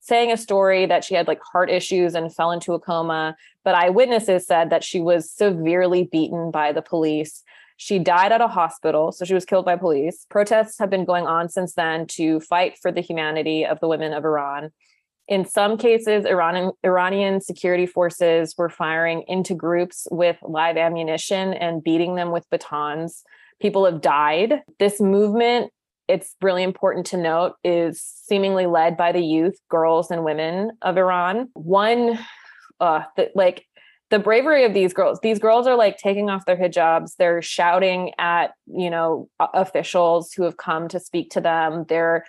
[0.00, 3.74] saying a story that she had like heart issues and fell into a coma, but
[3.74, 7.42] eyewitnesses said that she was severely beaten by the police.
[7.76, 10.26] She died at a hospital, so she was killed by police.
[10.28, 14.12] Protests have been going on since then to fight for the humanity of the women
[14.12, 14.70] of Iran.
[15.32, 21.82] In some cases, Iranian, Iranian security forces were firing into groups with live ammunition and
[21.82, 23.24] beating them with batons.
[23.58, 24.60] People have died.
[24.78, 25.72] This movement,
[26.06, 30.98] it's really important to note, is seemingly led by the youth, girls, and women of
[30.98, 31.48] Iran.
[31.54, 32.18] One,
[32.78, 33.64] uh, the, like
[34.10, 38.12] the bravery of these girls these girls are like taking off their hijabs they're shouting
[38.18, 42.22] at you know officials who have come to speak to them they're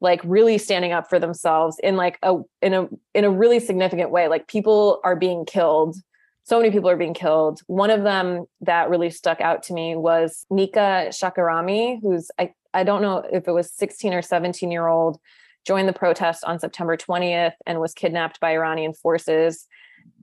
[0.00, 4.10] like really standing up for themselves in like a in a in a really significant
[4.10, 4.28] way.
[4.28, 5.96] Like people are being killed.
[6.44, 7.60] So many people are being killed.
[7.66, 12.82] One of them that really stuck out to me was nika shakarami who's i i
[12.82, 15.18] don't know if it was 16 or 17 year old
[15.66, 19.66] joined the protest on september 20th and was kidnapped by iranian forces.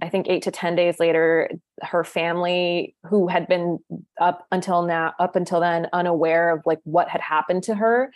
[0.02, 1.50] I think eight to 10 days later,
[1.82, 3.80] her family, who had been
[4.20, 8.12] up until now, up until then, unaware of like what had happened to her,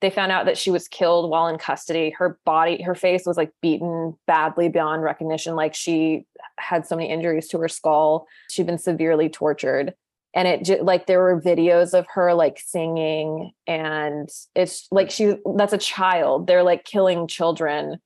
[0.00, 2.10] they found out that she was killed while in custody.
[2.10, 5.56] Her body, her face was like beaten badly beyond recognition.
[5.56, 6.26] Like she
[6.58, 8.26] had so many injuries to her skull.
[8.50, 9.94] She'd been severely tortured.
[10.34, 15.36] And it just like there were videos of her like singing, and it's like she
[15.56, 16.46] that's a child.
[16.46, 17.98] They're like killing children,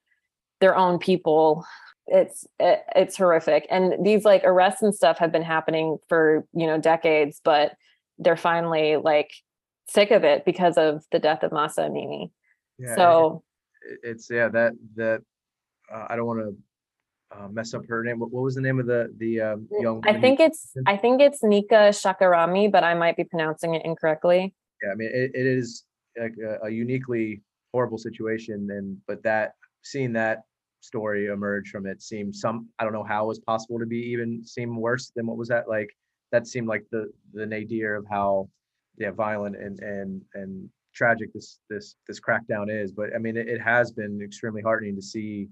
[0.61, 1.66] their own people.
[2.07, 3.66] It's it, it's horrific.
[3.68, 7.72] And these like arrests and stuff have been happening for you know decades, but
[8.20, 9.33] they're finally like
[9.90, 12.31] sick of it because of the death of Mahsa Amini.
[12.79, 13.42] Yeah, so
[13.83, 15.22] it- it's yeah that that
[15.92, 16.57] uh, I don't want to
[17.37, 18.18] uh, mess up her name.
[18.18, 20.03] What, what was the name of the the um, young?
[20.07, 24.55] I think it's I think it's Nika Shakarami, but I might be pronouncing it incorrectly.
[24.83, 24.92] yeah.
[24.92, 25.85] I mean, it, it is
[26.18, 30.42] like a, a uniquely horrible situation, and but that seeing that
[30.83, 33.98] story emerge from it seemed some I don't know how it was possible to be
[33.98, 35.90] even seem worse than what was that like.
[36.33, 38.48] That seemed like the the nadir of how
[39.01, 42.93] yeah violent and and and tragic this this this crackdown is.
[42.93, 45.49] But I mean, it, it has been extremely heartening to see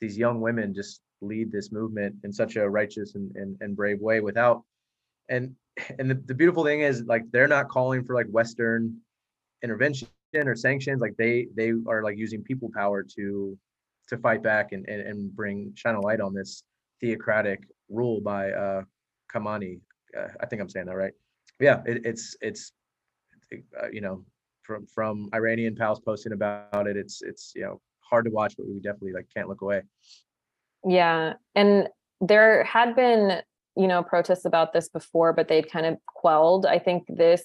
[0.00, 4.00] these young women just lead this movement in such a righteous and, and, and brave
[4.00, 4.62] way without
[5.28, 5.54] and
[5.98, 8.96] and the, the beautiful thing is like they're not calling for like western
[9.62, 13.56] intervention or sanctions like they they are like using people power to
[14.08, 16.62] to fight back and and, and bring shine a light on this
[17.00, 18.82] theocratic rule by uh
[19.32, 19.80] Khamenei
[20.18, 21.14] uh, i think i'm saying that right
[21.60, 22.72] yeah it, it's it's
[23.80, 24.24] uh, you know
[24.62, 28.66] from from iranian pals posting about it it's it's you know hard to watch but
[28.66, 29.82] we definitely like can't look away
[30.86, 31.34] Yeah.
[31.54, 31.88] And
[32.20, 33.40] there had been,
[33.76, 36.66] you know, protests about this before, but they'd kind of quelled.
[36.66, 37.44] I think this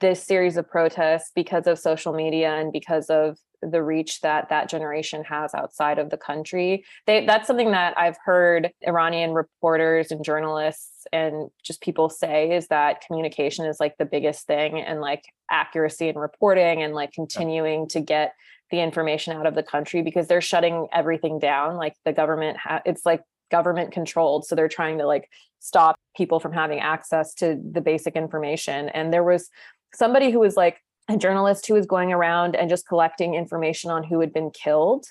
[0.00, 4.68] this series of protests because of social media and because of the reach that that
[4.68, 10.24] generation has outside of the country they that's something that i've heard iranian reporters and
[10.24, 15.24] journalists and just people say is that communication is like the biggest thing and like
[15.50, 18.34] accuracy and reporting and like continuing to get
[18.70, 22.82] the information out of the country because they're shutting everything down like the government ha-
[22.84, 25.28] it's like government controlled so they're trying to like
[25.60, 28.88] stop people from having access to the basic information.
[28.90, 29.48] And there was
[29.94, 34.04] somebody who was like a journalist who was going around and just collecting information on
[34.04, 35.06] who had been killed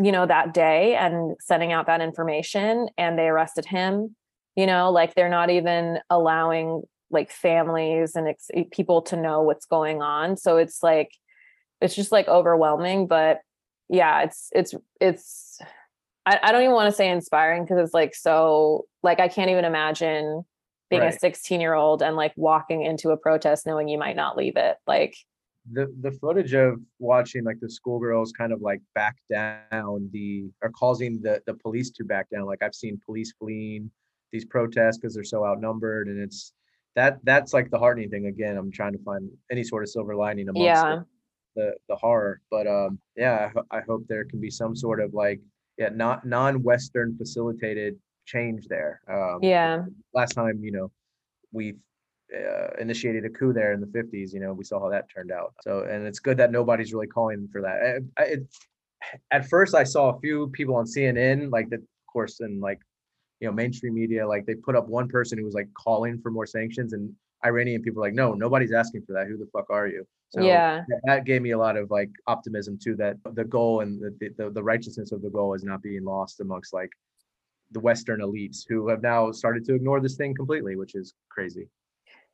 [0.00, 4.14] you know that day and sending out that information and they arrested him
[4.56, 9.66] you know like they're not even allowing like families and ex- people to know what's
[9.66, 10.36] going on.
[10.36, 11.10] So it's like
[11.80, 13.40] it's just like overwhelming but
[13.88, 15.58] yeah it's it's it's
[16.26, 19.50] i, I don't even want to say inspiring because it's like so like i can't
[19.50, 20.44] even imagine
[20.88, 24.36] being a 16 year old and like walking into a protest knowing you might not
[24.36, 25.16] leave it like
[25.72, 30.70] the the footage of watching like the schoolgirls kind of like back down the or
[30.70, 33.90] causing the the police to back down like i've seen police fleeing
[34.32, 36.52] these protests because they're so outnumbered and it's
[36.96, 40.14] that that's like the heartening thing again i'm trying to find any sort of silver
[40.16, 41.00] lining amongst yeah
[41.56, 45.14] the, the horror but um yeah I, I hope there can be some sort of
[45.14, 45.40] like
[45.78, 49.82] yeah not non-western facilitated change there um yeah
[50.14, 50.90] last time, you know,
[51.52, 51.74] we
[52.34, 55.32] uh, initiated a coup there in the 50s, you know, we saw how that turned
[55.32, 55.54] out.
[55.62, 58.02] So, and it's good that nobody's really calling for that.
[58.18, 58.46] I, I, it,
[59.30, 62.78] at first, I saw a few people on CNN, like, the, of course, in like,
[63.40, 66.30] you know, mainstream media, like they put up one person who was like calling for
[66.30, 67.12] more sanctions, and
[67.44, 69.26] Iranian people were like, no, nobody's asking for that.
[69.26, 70.06] Who the fuck are you?
[70.28, 73.80] So yeah that- that gave me a lot of like optimism too, that the goal
[73.80, 76.90] and the, the, the righteousness of the goal is not being lost amongst like
[77.72, 81.68] the Western elites who have now started to ignore this thing completely, which is crazy.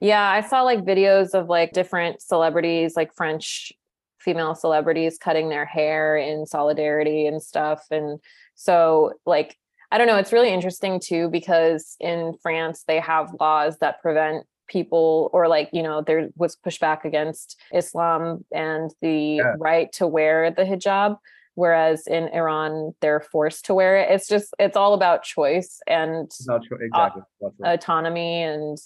[0.01, 3.73] Yeah, I saw like videos of like different celebrities, like French
[4.19, 7.87] female celebrities cutting their hair in solidarity and stuff.
[7.91, 8.19] And
[8.55, 9.57] so, like,
[9.91, 14.47] I don't know, it's really interesting too, because in France, they have laws that prevent
[14.69, 19.55] people, or like, you know, there was pushback against Islam and the Yeah.
[19.59, 21.19] right to wear the hijab.
[21.55, 24.11] Whereas in Iran, they're forced to wear it.
[24.11, 27.23] It's just, it's all about choice and about cho- exactly.
[27.65, 28.77] autonomy and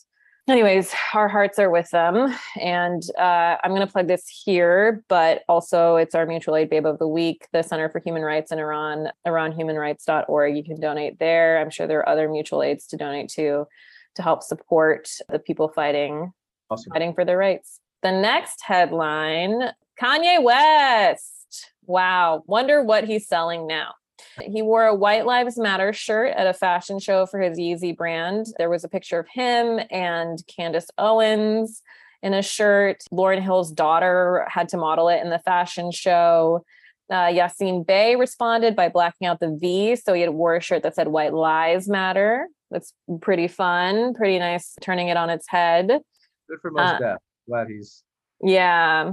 [0.48, 5.42] anyways our hearts are with them and uh, i'm going to plug this here but
[5.48, 8.58] also it's our mutual aid babe of the week the center for human rights in
[8.58, 13.28] iran iranhumanrights.org you can donate there i'm sure there are other mutual aids to donate
[13.28, 13.66] to
[14.14, 16.32] to help support the people fighting
[16.70, 16.92] awesome.
[16.92, 17.80] fighting for their rights.
[18.02, 21.70] The next headline Kanye West.
[21.84, 22.42] Wow.
[22.46, 23.94] Wonder what he's selling now.
[24.42, 28.46] He wore a White Lives Matter shirt at a fashion show for his Yeezy brand.
[28.58, 31.82] There was a picture of him and Candace Owens
[32.22, 33.02] in a shirt.
[33.12, 36.64] Lauryn Hill's daughter had to model it in the fashion show.
[37.10, 39.96] Uh, Yasiin Bey responded by blacking out the V.
[39.96, 42.46] So he had wore a shirt that said White Lives Matter.
[42.70, 45.88] That's pretty fun, pretty nice, turning it on its head.
[45.88, 47.16] Good for most Uh.
[47.48, 48.04] Glad he's
[48.42, 49.10] Yeah.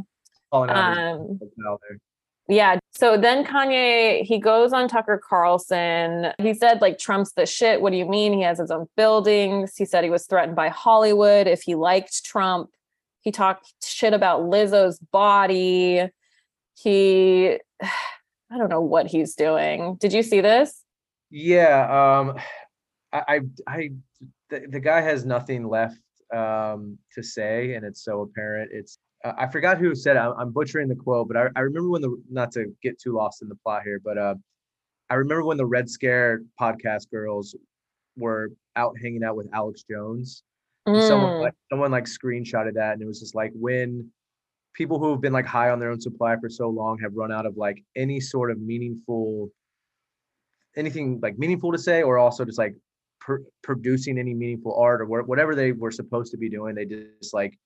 [0.52, 1.98] calling out Um, out there.
[2.50, 2.80] Yeah.
[2.92, 6.28] So then Kanye, he goes on Tucker Carlson.
[6.40, 7.82] He said, like, Trump's the shit.
[7.82, 8.34] What do you mean?
[8.34, 9.76] He has his own buildings.
[9.76, 12.70] He said he was threatened by Hollywood if he liked Trump.
[13.22, 16.10] He talked shit about Lizzo's body.
[16.76, 17.58] He,
[18.50, 19.98] I don't know what he's doing.
[20.00, 20.84] Did you see this?
[21.30, 22.38] Yeah, um,
[23.12, 23.90] I, I, I
[24.50, 26.00] the, the guy has nothing left
[26.34, 28.72] um, to say, and it's so apparent.
[28.74, 30.20] It's I forgot who said it.
[30.20, 33.42] I'm, butchering the quote, but I, I remember when the not to get too lost
[33.42, 34.36] in the plot here, but uh,
[35.10, 37.56] I remember when the Red Scare podcast girls
[38.16, 40.44] were out hanging out with Alex Jones.
[40.86, 44.12] and Someone Mm, like someone like screenshotted that, and it was just like when
[44.74, 47.32] people who have been like high on their own supply for so long have run
[47.32, 49.50] out of like any sort of meaningful
[50.76, 52.76] anything like meaningful to say or also just like
[53.20, 56.86] pr- producing any meaningful art or wha- whatever they were supposed to be doing they
[56.86, 57.58] just like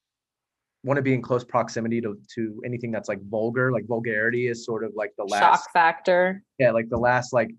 [0.83, 4.65] want to be in close proximity to to anything that's like vulgar like vulgarity is
[4.65, 6.43] sort of like the last shock factor.
[6.59, 7.51] yeah like the last like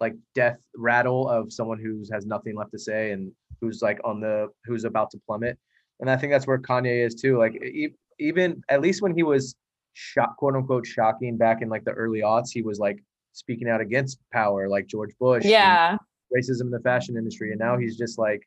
[0.00, 4.20] like death rattle of someone who's has nothing left to say and who's like on
[4.20, 5.58] the who's about to plummet
[6.00, 9.22] and i think that's where kanye is too like e- even at least when he
[9.22, 9.54] was
[9.92, 12.98] shock quote unquote shocking back in like the early aughts he was like
[13.32, 15.96] speaking out against power like george bush Yeah.
[16.34, 18.40] racism in the fashion industry and now he's just like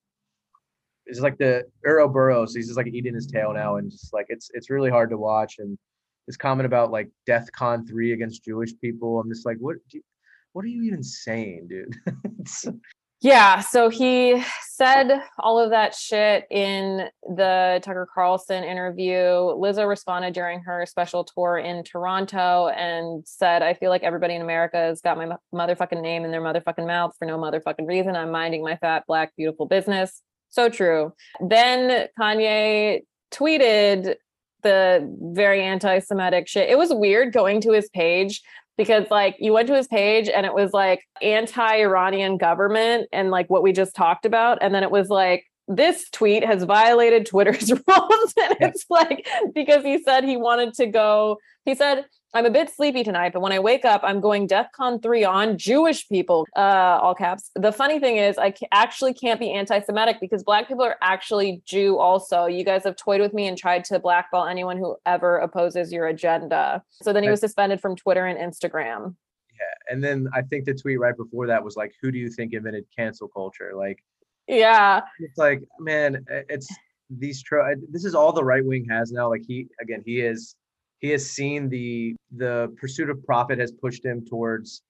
[1.07, 2.53] it's like the Euro Ouroboros.
[2.53, 5.17] He's just like eating his tail now, and just like it's it's really hard to
[5.17, 5.55] watch.
[5.59, 5.77] And
[6.27, 9.77] this comment about like Death Con three against Jewish people, I'm just like, what?
[9.91, 10.01] You,
[10.53, 11.95] what are you even saying, dude?
[13.19, 19.15] Yeah, so he said all of that shit in the Tucker Carlson interview.
[19.15, 24.43] Lizzo responded during her special tour in Toronto and said, I feel like everybody in
[24.43, 28.15] America has got my motherfucking name in their motherfucking mouth for no motherfucking reason.
[28.15, 30.21] I'm minding my fat, black, beautiful business.
[30.49, 31.13] So true.
[31.39, 34.15] Then Kanye tweeted
[34.63, 36.69] the very anti Semitic shit.
[36.69, 38.41] It was weird going to his page
[38.77, 43.49] because like you went to his page and it was like anti-Iranian government and like
[43.49, 47.71] what we just talked about and then it was like this tweet has violated Twitter's
[47.87, 48.33] rules.
[48.37, 52.69] And it's like because he said he wanted to go he said I'm a bit
[52.69, 56.99] sleepy tonight but when I wake up I'm going DEFCON 3 on Jewish people uh
[57.01, 57.51] all caps.
[57.55, 61.97] The funny thing is I actually can't be anti-Semitic because black people are actually Jew
[61.97, 62.45] also.
[62.45, 66.07] You guys have toyed with me and tried to blackball anyone who ever opposes your
[66.07, 66.83] agenda.
[66.91, 69.15] So then he was suspended from Twitter and Instagram.
[69.59, 69.93] Yeah.
[69.93, 72.53] And then I think the tweet right before that was like, "Who do you think
[72.53, 74.03] invented cancel culture?" Like
[74.47, 76.67] yeah it's like, man, it's
[77.09, 77.41] these.
[77.41, 79.29] Tro- this is all the right wing has now.
[79.29, 80.55] Like he again, he is
[80.99, 84.81] he has seen the the pursuit of profit has pushed him towards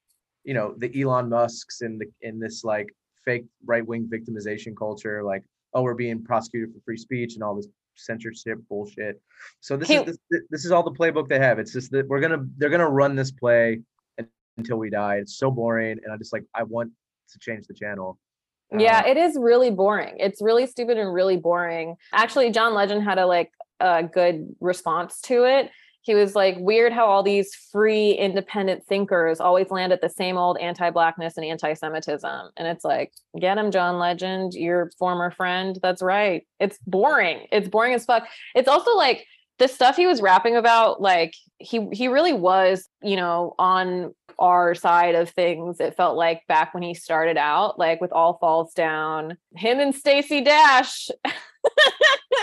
[0.43, 2.93] you know the Elon Musk's and the in this like
[3.25, 5.43] fake right wing victimization culture like
[5.73, 9.19] oh we're being prosecuted for free speech and all this censorship bullshit
[9.59, 12.07] so this Hey- is this, this is all the playbook they have it's just that
[12.07, 13.81] we're gonna they're gonna run this play
[14.57, 16.91] until we die it's so boring and I just like I want
[17.31, 18.17] to change the channel
[18.71, 20.15] Yeah, Uh, it is really boring.
[20.17, 21.95] It's really stupid and really boring.
[22.13, 25.69] Actually, John Legend had a like a good response to it.
[26.01, 30.37] He was like, weird how all these free independent thinkers always land at the same
[30.37, 32.49] old anti-blackness and anti-Semitism.
[32.55, 35.77] And it's like, get him, John Legend, your former friend.
[35.81, 36.47] That's right.
[36.61, 37.47] It's boring.
[37.51, 38.25] It's boring as fuck.
[38.55, 39.27] It's also like
[39.59, 44.75] the stuff he was rapping about, like he he really was, you know, on our
[44.75, 48.71] side of things it felt like back when he started out like with all falls
[48.73, 51.09] down him and Stacey Dash.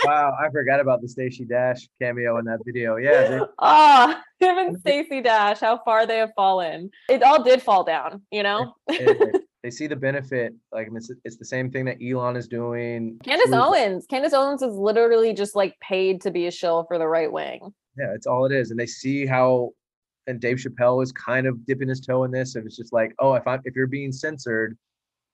[0.03, 2.97] Wow I forgot about the Stacey Dash cameo in that video.
[2.97, 6.91] Yeah they- oh ah, him and Stacey Dash how far they have fallen.
[7.09, 8.75] It all did fall down you know?
[8.87, 12.47] It- it- they see the benefit like it's, it's the same thing that Elon is
[12.47, 16.99] doing Candace Owens Candace Owens is literally just like paid to be a shill for
[16.99, 18.69] the right wing Yeah, it's all it is.
[18.69, 19.71] And they see how
[20.27, 22.55] and Dave Chappelle is kind of dipping his toe in this.
[22.55, 24.77] And it's just like, oh, if I'm if you're being censored,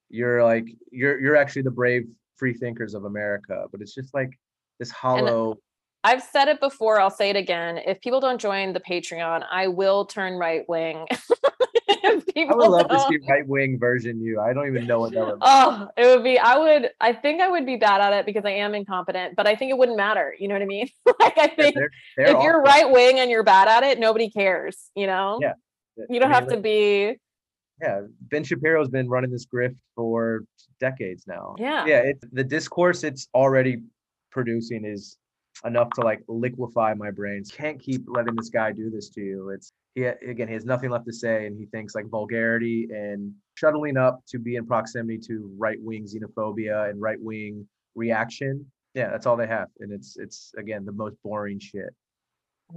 [0.09, 2.07] you're like you're you're actually the brave
[2.37, 3.65] free thinkers of America.
[3.69, 4.37] But it's just like
[4.79, 5.57] this hollow
[6.03, 9.67] I've said it before I'll say it again if people don't join the Patreon I
[9.67, 11.05] will turn right wing
[12.03, 14.39] If I would love to see right wing version you.
[14.39, 16.39] I don't even know what that would look Oh, it would be.
[16.39, 16.89] I would.
[16.99, 19.35] I think I would be bad at it because I am incompetent.
[19.35, 20.35] But I think it wouldn't matter.
[20.39, 20.87] You know what I mean?
[21.19, 24.29] like I think They're- they're if you're right wing and you're bad at it, nobody
[24.29, 24.89] cares.
[24.95, 25.39] You know.
[25.41, 25.53] Yeah.
[26.09, 27.17] You don't I have to be.
[27.81, 30.45] Yeah, Ben Shapiro's been running this grift for
[30.79, 31.55] decades now.
[31.57, 31.85] Yeah.
[31.85, 33.81] Yeah, it's the discourse it's already
[34.31, 35.17] producing is
[35.65, 37.43] enough to like liquefy my brain.
[37.51, 39.49] Can't keep letting this guy do this to you.
[39.49, 43.33] It's he again, he has nothing left to say, and he thinks like vulgarity and
[43.55, 48.65] shuttling up to be in proximity to right wing xenophobia and right wing reaction.
[48.93, 51.93] Yeah, that's all they have, and it's it's again the most boring shit.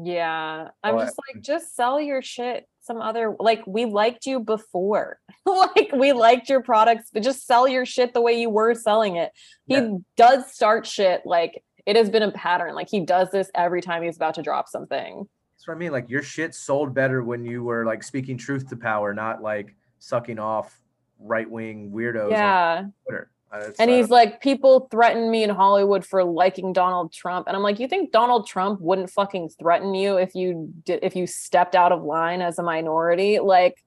[0.02, 0.68] Yeah.
[0.82, 5.18] I'm just like, just sell your shit some other like we liked you before.
[5.46, 9.16] like we liked your products, but just sell your shit the way you were selling
[9.16, 9.30] it.
[9.66, 9.90] He Yeah.
[10.16, 12.74] does start shit like it has been a pattern.
[12.74, 15.26] Like he does this every time he's about to drop something.
[15.56, 15.92] That's what I mean.
[15.92, 19.74] Like your shit sold better when you were like speaking truth to power, not like
[19.98, 20.80] sucking off
[21.18, 22.84] right wing weirdos on Yeah.
[23.06, 23.30] Twitter.
[23.52, 27.46] Uh, And uh, he's like, people threaten me in Hollywood for liking Donald Trump.
[27.46, 31.14] And I'm like, you think Donald Trump wouldn't fucking threaten you if you did if
[31.14, 33.38] you stepped out of line as a minority?
[33.38, 33.83] Like,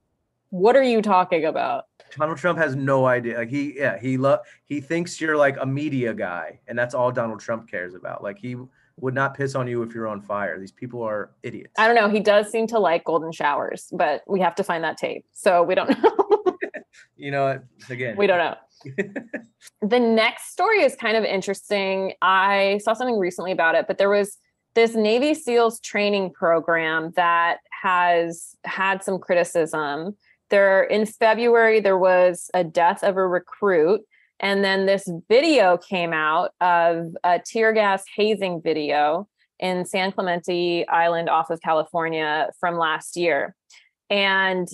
[0.50, 1.86] what are you talking about?
[2.18, 3.38] Donald Trump has no idea.
[3.38, 7.12] Like he, yeah, he love he thinks you're like a media guy, and that's all
[7.12, 8.24] Donald Trump cares about.
[8.24, 8.56] Like he
[9.00, 10.60] would not piss on you if you're on fire.
[10.60, 11.74] These people are idiots.
[11.78, 12.10] I don't know.
[12.10, 15.26] He does seem to like golden showers, but we have to find that tape.
[15.34, 16.14] So we don't know.
[17.16, 18.56] You know, again, we don't know.
[19.82, 22.14] the next story is kind of interesting.
[22.22, 24.38] I saw something recently about it, but there was
[24.76, 30.16] this Navy SEALs training program that has had some criticism.
[30.50, 34.02] There in February, there was a death of a recruit.
[34.40, 39.28] And then this video came out of a tear gas hazing video
[39.60, 43.56] in San Clemente Island off of California from last year.
[44.10, 44.68] And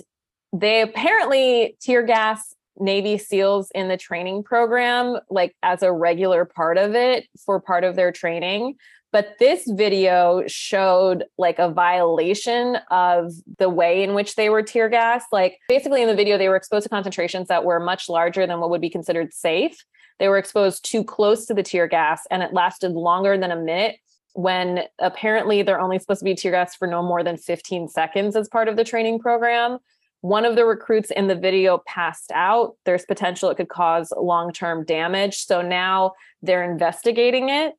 [0.52, 6.78] they apparently tear gas Navy SEALs in the training program, like as a regular part
[6.78, 8.76] of it for part of their training.
[9.12, 14.90] But this video showed like a violation of the way in which they were tear
[14.90, 15.28] gassed.
[15.32, 18.60] Like basically in the video, they were exposed to concentrations that were much larger than
[18.60, 19.78] what would be considered safe.
[20.18, 23.56] They were exposed too close to the tear gas and it lasted longer than a
[23.56, 23.98] minute
[24.34, 28.36] when apparently they're only supposed to be tear gassed for no more than 15 seconds
[28.36, 29.78] as part of the training program.
[30.24, 32.78] One of the recruits in the video passed out.
[32.86, 35.46] There's potential it could cause long term damage.
[35.46, 37.74] So now they're investigating it.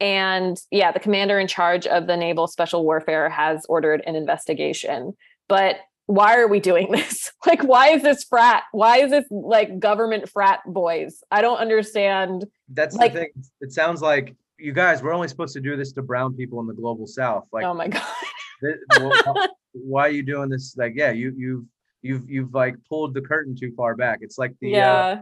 [0.00, 5.12] And yeah, the commander in charge of the Naval Special Warfare has ordered an investigation.
[5.46, 5.76] But
[6.06, 7.30] why are we doing this?
[7.46, 8.62] Like, why is this frat?
[8.72, 11.22] Why is this like government frat boys?
[11.30, 12.46] I don't understand.
[12.70, 13.30] That's like- the thing.
[13.60, 15.02] It sounds like you guys.
[15.02, 17.44] We're only supposed to do this to brown people in the global south.
[17.52, 17.88] Like, oh my
[18.62, 19.48] God.
[19.72, 20.74] why are you doing this?
[20.78, 21.64] Like, yeah, you you've
[22.02, 24.18] you've you've like pulled the curtain too far back.
[24.22, 25.12] It's like the uh, yeah.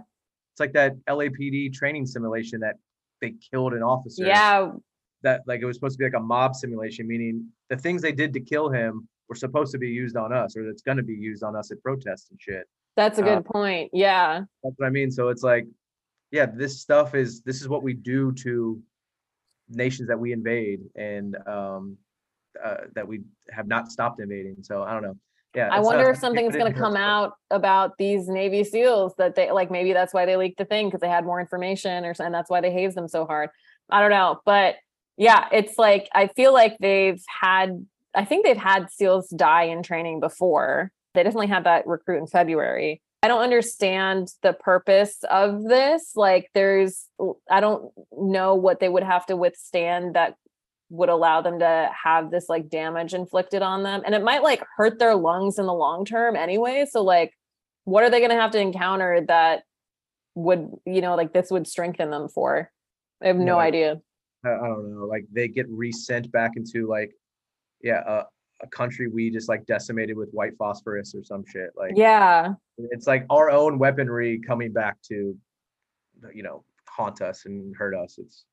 [0.52, 2.76] it's like that LAPD training simulation that
[3.20, 4.24] they killed an officer.
[4.26, 4.72] Yeah.
[5.22, 8.12] that like it was supposed to be like a mob simulation, meaning the things they
[8.12, 11.02] did to kill him were supposed to be used on us, or that's going to
[11.02, 12.64] be used on us at protests and shit.
[12.96, 13.90] That's a Uh, good point.
[13.92, 14.40] Yeah.
[14.62, 15.10] That's what I mean.
[15.10, 15.66] So it's like,
[16.30, 18.80] yeah, this stuff is this is what we do to
[19.68, 21.98] nations that we invade and um
[22.64, 23.20] uh, that we
[23.50, 24.56] have not stopped invading.
[24.62, 25.16] So I don't know.
[25.54, 29.50] Yeah, I wonder if something's going to come out about these Navy SEALs that they
[29.50, 29.70] like.
[29.70, 32.50] Maybe that's why they leaked the thing because they had more information, or and that's
[32.50, 33.50] why they hazed them so hard.
[33.90, 34.76] I don't know, but
[35.16, 37.86] yeah, it's like I feel like they've had.
[38.14, 40.92] I think they've had SEALs die in training before.
[41.14, 43.00] They definitely had that recruit in February.
[43.22, 46.12] I don't understand the purpose of this.
[46.14, 47.06] Like, there's,
[47.50, 50.36] I don't know what they would have to withstand that
[50.90, 54.62] would allow them to have this like damage inflicted on them and it might like
[54.76, 57.32] hurt their lungs in the long term anyway so like
[57.84, 59.62] what are they going to have to encounter that
[60.34, 62.70] would you know like this would strengthen them for
[63.22, 64.00] i have no idea
[64.44, 65.04] I, I don't know.
[65.04, 67.10] Like they get resent back into like,
[67.82, 68.24] yeah, a,
[68.62, 71.70] a country we just like decimated with white phosphorus or some shit.
[71.76, 75.36] Like, yeah it's like our own weaponry coming back to
[76.32, 78.44] you know haunt us and hurt us it's,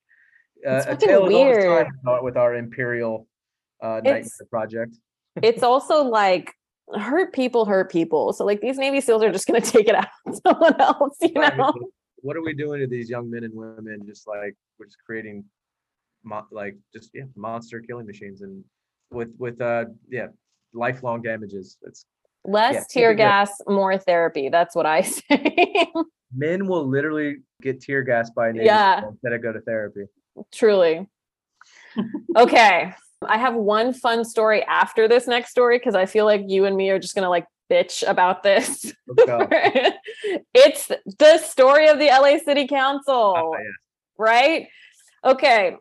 [0.67, 1.87] uh, a tale as time weird.
[2.23, 3.27] with our- imperial
[3.81, 4.95] uh nightmare project.
[5.41, 6.53] It's also like
[6.95, 8.31] hurt people hurt people.
[8.33, 11.17] So like these navy seals are just going to take it out on someone else
[11.21, 11.73] you Right, know?
[12.21, 14.03] what are we doing to these young men and women?
[14.05, 15.43] Just like we're just creating
[16.23, 18.63] mo- like just yeah monster killing machines and
[19.11, 20.27] with with uh yeah
[20.73, 21.77] lifelong damages.
[21.83, 22.05] It's
[22.45, 23.17] less Yeah, tear good.
[23.17, 24.49] gas more therapy.
[24.49, 25.87] That's what i say.
[26.33, 29.05] Men will literally get tear gas by Navy Yeah.
[29.07, 30.05] Instead of go to therapy
[30.51, 31.07] Truly.
[32.35, 32.93] okay.
[33.27, 36.75] I have one fun story after this next story because I feel like you and
[36.75, 38.93] me are just going to like bitch about this.
[39.07, 39.95] Let's
[40.53, 43.57] it's the story of the LA City Council, Ah, yeah.
[44.17, 44.67] right?
[45.23, 45.75] Okay.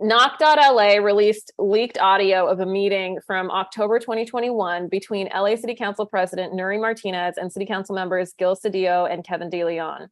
[0.00, 6.06] Knock LA released leaked audio of a meeting from October 2021 between LA City Council
[6.06, 10.08] President Nury Martinez and City Council members Gil Cedillo and Kevin De Leon.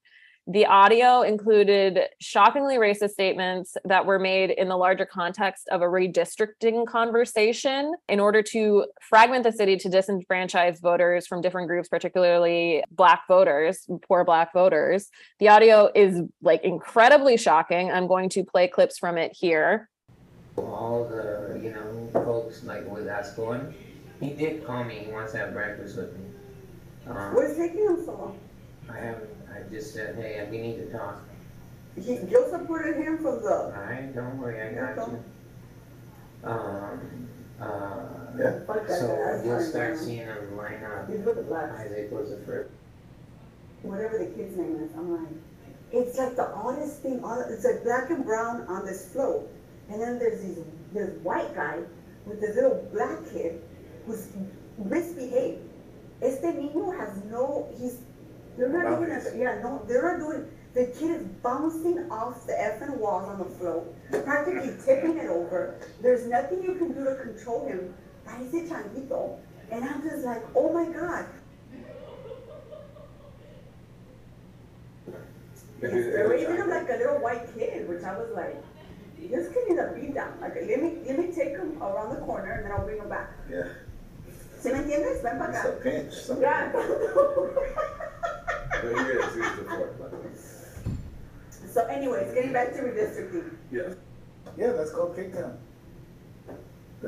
[0.47, 5.85] The audio included shockingly racist statements that were made in the larger context of a
[5.85, 12.83] redistricting conversation in order to fragment the city to disenfranchise voters from different groups, particularly
[12.91, 15.11] Black voters, poor Black voters.
[15.39, 17.91] The audio is like incredibly shocking.
[17.91, 19.89] I'm going to play clips from it here.
[20.57, 23.73] all the, you know, folks like with Gascon,
[24.21, 26.25] he did call me, he wants to have breakfast with me.
[27.07, 28.39] Um, What is taking him so long?
[28.93, 31.23] I haven't, I just said, hey, we need to talk.
[31.97, 35.25] He, Joe supported him from the, Alright, don't worry, I got you.
[36.45, 37.29] Um,
[37.61, 41.11] uh, fuck that so that's you'll start seeing him line up.
[41.11, 42.71] He's with the blacks, Isaac was the first.
[43.83, 45.33] whatever the kid's name is, I'm like,
[45.93, 49.51] it's like the oddest thing, all, it's like black and brown on this float.
[49.91, 51.81] And then there's these, this white guy
[52.25, 53.61] with this little black kid
[54.07, 54.29] who's
[54.79, 55.59] misbehaved.
[56.23, 57.99] Este niño has no, he's,
[58.61, 62.53] they're not doing even, yeah, no, they're not doing, the kid is bouncing off the
[62.53, 63.93] effing walls on the float,
[64.25, 65.81] practically tipping it over.
[66.01, 67.95] There's nothing you can do to control him.
[68.27, 69.39] Parece changuito.
[69.71, 71.27] And I'm just like, oh my God.
[75.81, 78.63] They were even like a little white kid, which I was like,
[79.19, 80.39] this kid needs a beat down.
[80.41, 83.09] Like, let me, let me take him around the corner and then I'll bring him
[83.09, 83.31] back.
[83.51, 83.65] Yeah,
[84.61, 85.23] ¿Sí me entiendes?
[85.23, 85.83] Ven para it's a acá.
[85.83, 86.13] pinch.
[86.15, 86.73] Some- Yeah.
[86.73, 86.83] But
[88.85, 90.31] you guys use the fork, by the way.
[91.73, 93.51] So anyways, getting back to redistricting.
[93.71, 93.95] Yeah.
[94.57, 95.59] Yeah, that's called Cape Town.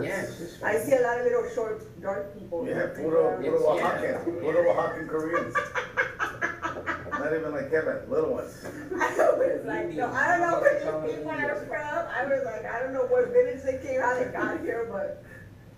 [0.00, 0.24] Yeah.
[0.64, 2.66] I see a lot of little short, dark people.
[2.66, 3.82] Yeah, uh, puro, Yes, puro yeah.
[3.84, 5.55] Oaxacan, puro Oaxacan Koreans.
[7.12, 8.53] Not even like Kevin, little ones.
[8.64, 12.07] I was like, no, I don't know where these people are from.
[12.09, 15.22] I was like, I don't know what village they came, how they got here, but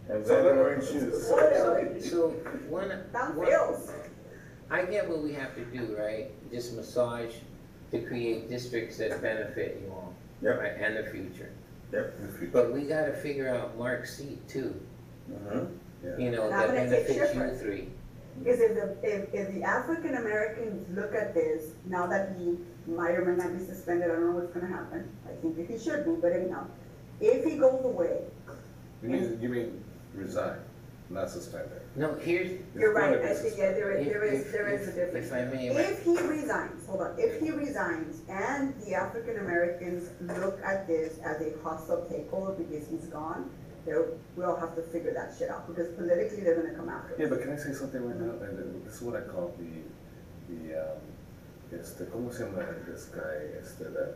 [0.09, 1.26] And then they're wearing shoes.
[2.11, 2.28] So,
[2.68, 3.90] one, Down one, feels.
[4.70, 6.30] I get what we have to do, right?
[6.52, 7.32] Just massage
[7.90, 10.12] to create districts that benefit you all.
[10.42, 10.59] Yep.
[10.61, 11.50] Right, and the future.
[11.92, 12.14] Yep.
[12.52, 14.74] But we gotta figure out Mark's seat too,
[15.30, 15.68] Mhm.
[16.18, 17.57] you know, How that can I take benefits you Schiffer?
[17.57, 17.90] three.
[18.44, 23.12] Is if the, if, if the African Americans look at this, now that he might
[23.16, 25.09] or may not be suspended, I don't know what's gonna happen.
[25.26, 26.66] I think that he should be, but anyhow,
[27.20, 28.22] if he goes away,
[29.02, 29.84] You mean, you mean
[30.15, 30.59] resign,
[31.11, 31.81] not suspended?
[31.97, 34.69] No, here's, you're It's gonna right, be I think, yeah, there is, there is, there
[34.69, 35.27] is a if, difference.
[35.27, 35.69] if I may.
[35.69, 41.19] If he resigns, hold on, if he resigns and the African Americans look at this
[41.25, 43.51] as a hostile takeover because he's gone,
[43.87, 47.21] they'll, we'll have to figure that shit out, because politically, they're gonna come after us.
[47.21, 48.33] Yeah, but can I say something right now?
[48.45, 50.99] And then this is what I call the, the, um,
[51.73, 53.59] este, ¿cómo se llama this guy?
[53.61, 54.15] Este, the,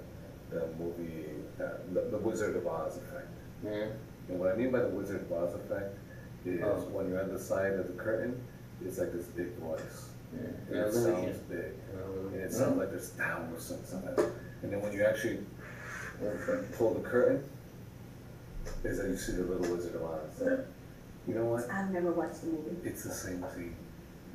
[0.51, 1.27] the movie,
[1.61, 3.29] uh, the, the Wizard of Oz effect.
[3.65, 3.93] Mhm.
[4.29, 5.97] And what I mean by the Wizard of Oz effect
[6.45, 6.75] is Oh.
[6.93, 8.41] when you're on the side of the curtain,
[8.85, 10.09] it's like this big voice.
[10.33, 11.03] And it Illusion.
[11.03, 11.73] sounds big.
[12.33, 14.33] And it sounds like there's thousands and something.
[14.63, 15.41] And then when you actually
[16.77, 17.43] pull the curtain,
[18.85, 20.59] is that you see the little Wizard of Oz.
[21.27, 21.69] You know what?
[21.71, 23.75] I've never watched the movie, It's the same thing.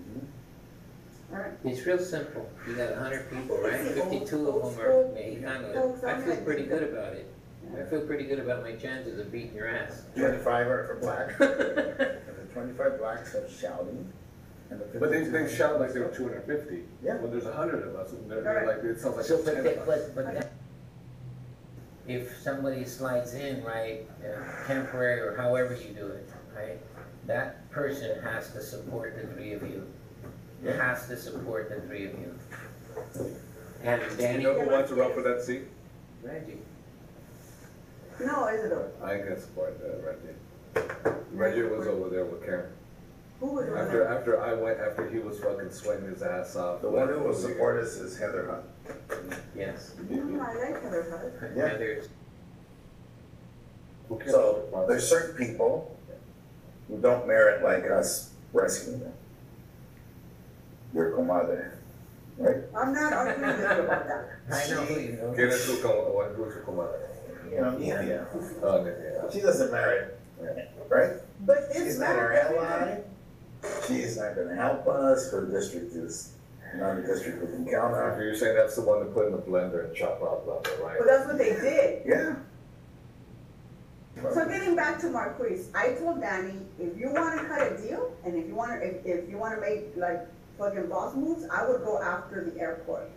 [0.01, 1.35] Mm-hmm.
[1.35, 1.51] alright.
[1.63, 2.49] It's real simple.
[2.67, 3.73] You got a hundred people, right?
[3.73, 5.73] It's the old- Fifty-two of them are school Mexicanos.
[5.73, 7.31] folks I feel pretty good about it.
[7.79, 10.03] I feel pretty good about my chances of beating your ass.
[10.15, 11.39] Twenty-five are for black.
[11.39, 14.11] And the twenty-five blacks are shouting.
[14.69, 16.83] and the But they, 52 they shout like there were two hundred and fifty.
[17.03, 17.15] Yeah.
[17.17, 19.45] When there's a hundred of us, and they're, they're like, it sounds like So, there's
[19.45, 20.09] but, ten that- of us.
[20.09, 20.51] but, but that,
[22.07, 26.77] if somebody slides in, right, uh, temporary or however you do it, right,
[27.27, 29.87] that person has to support the three of you.
[30.65, 32.39] Has to support the three of you.
[33.83, 35.63] And Danny, who wants to run for that seat?
[36.21, 36.57] Reggie,
[38.19, 41.17] No, Isidore, I can support that, Reggie.
[41.33, 42.71] Reggie was over there with Karen.
[43.39, 44.07] who was over After, there?
[44.07, 46.81] after I went, after he was fucking sweating his ass off.
[46.81, 49.39] The one who will support us is Heather Hutt.
[49.55, 49.95] yes.
[50.09, 51.07] No, I like Heather
[51.41, 51.51] Hutt.
[51.57, 51.69] Yeah.
[51.69, 52.09] Heather's-
[54.27, 55.95] So, there's certain people
[56.87, 59.13] who don't merit like us rescuing them.
[60.93, 61.71] Your comadre,
[62.37, 62.57] right?
[62.75, 64.29] I'm not arguing with you about that.
[64.51, 65.33] I know who you know.
[65.35, 67.12] ¿Quién es tu your comadre?
[67.53, 68.25] You know, yeah, yeah.
[68.63, 69.29] Oh, yeah.
[69.31, 70.19] She doesn't merit,
[70.89, 71.11] right?
[71.45, 72.09] But it's She's not.
[72.09, 73.01] not our ally.
[73.87, 75.31] She's not gonna help us.
[75.31, 76.33] Her district is
[76.75, 78.19] not a district we can count on.
[78.19, 80.83] you're saying that's the one to put in the blender and chop up, left and
[80.83, 80.97] right.
[80.97, 82.01] But that's what they did.
[82.05, 82.35] Yeah.
[84.33, 88.35] So getting back to Marqueece, I told Danny, if you wanna cut a deal, and
[88.35, 90.27] if you wanna, if, if you wanna make like
[90.57, 93.09] fucking boss moves, I would go after the airport.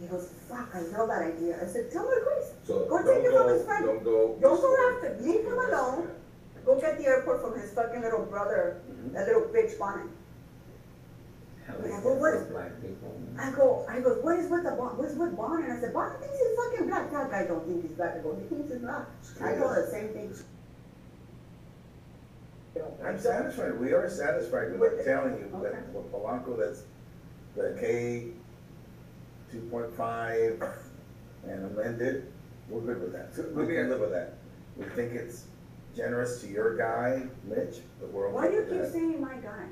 [0.00, 1.56] He goes, fuck, I love that idea.
[1.62, 3.86] I said, tell Marqueece, So Go don't take it from go, his friend.
[3.86, 4.36] don't go.
[4.40, 6.10] don't go after, leave him alone.
[6.66, 9.14] Go get the airport from his fucking little brother, mm-hmm.
[9.14, 10.10] that little bitch Bonin.
[11.66, 13.12] Hell, Yeah, it's well, what- black people.
[13.38, 15.62] I go, I go, what is with the Bon, what's with Bon?
[15.62, 17.10] And I said, Bon thinks he's fucking black.
[17.12, 18.16] That guy don't think he's black.
[18.16, 19.06] I go, he thinks he's black.
[19.42, 20.34] I told her the same thing.
[23.04, 25.70] I'm satisfied, we are satisfied, but I'm telling you, Okay.
[25.74, 26.82] that with Polanco, that's
[27.56, 28.28] the K
[29.56, 30.62] two point five
[31.48, 32.32] and amended,
[32.68, 33.32] we're good with that.
[33.54, 34.34] We can live with that.
[34.76, 35.44] We think it's
[35.96, 38.92] generous to your guy, Mitch, but we're Why do okay you with keep that.
[38.92, 39.66] saying my guy?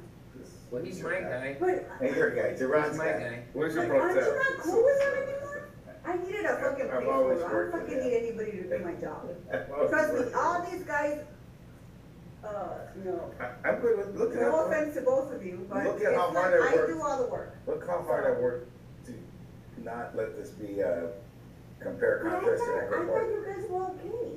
[0.71, 1.57] Well, he's my guy.
[1.61, 3.19] But, Hey, your guy, He's Duran's my guy.
[3.19, 3.43] guy.
[3.53, 4.51] Where's your like, aren't you protest?
[4.57, 5.69] not cool with him anymore?
[6.07, 7.45] I needed a fucking I've always placeholder.
[7.47, 8.05] I don't with fucking that.
[8.05, 9.29] need anybody to do my job.
[9.91, 11.21] Trust me, all these guys,
[12.45, 15.45] uh, you know, I- I'm good with, look at no how, offense to both of
[15.45, 16.93] you, but Look at how like, hard I I worked.
[16.93, 17.57] do all the work.
[17.67, 18.74] look how hard I worked to
[19.85, 21.09] not let this be, uh,
[21.81, 24.31] compare But I thought, contrast to I that thought you guys were okay.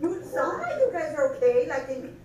[0.00, 2.16] You sound like you guys are okay, like, in,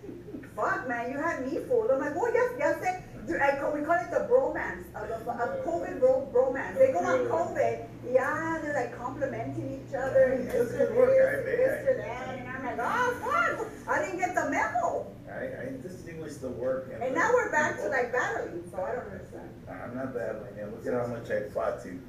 [0.56, 1.92] fuck, man, you had me fooled.
[1.92, 3.00] I'm like, oh, yes, yes, they-
[3.40, 6.78] I, call- we call it the bromance, uh, the, uh, COVID bro, bromance.
[6.78, 10.88] They go on COVID, yeah, they're like complimenting each other, and Yeah, this that's or
[10.88, 11.10] good work.
[11.10, 13.56] I- and I- this that, and I'm like, oh,
[13.88, 15.08] fuck, I didn't get the memo.
[15.32, 17.02] I, I distinguish the work and.
[17.02, 17.92] And the now we're back to people.
[17.92, 19.50] like battling, so I don't understand.
[19.72, 22.00] I'm not battling him, look at how much I fought to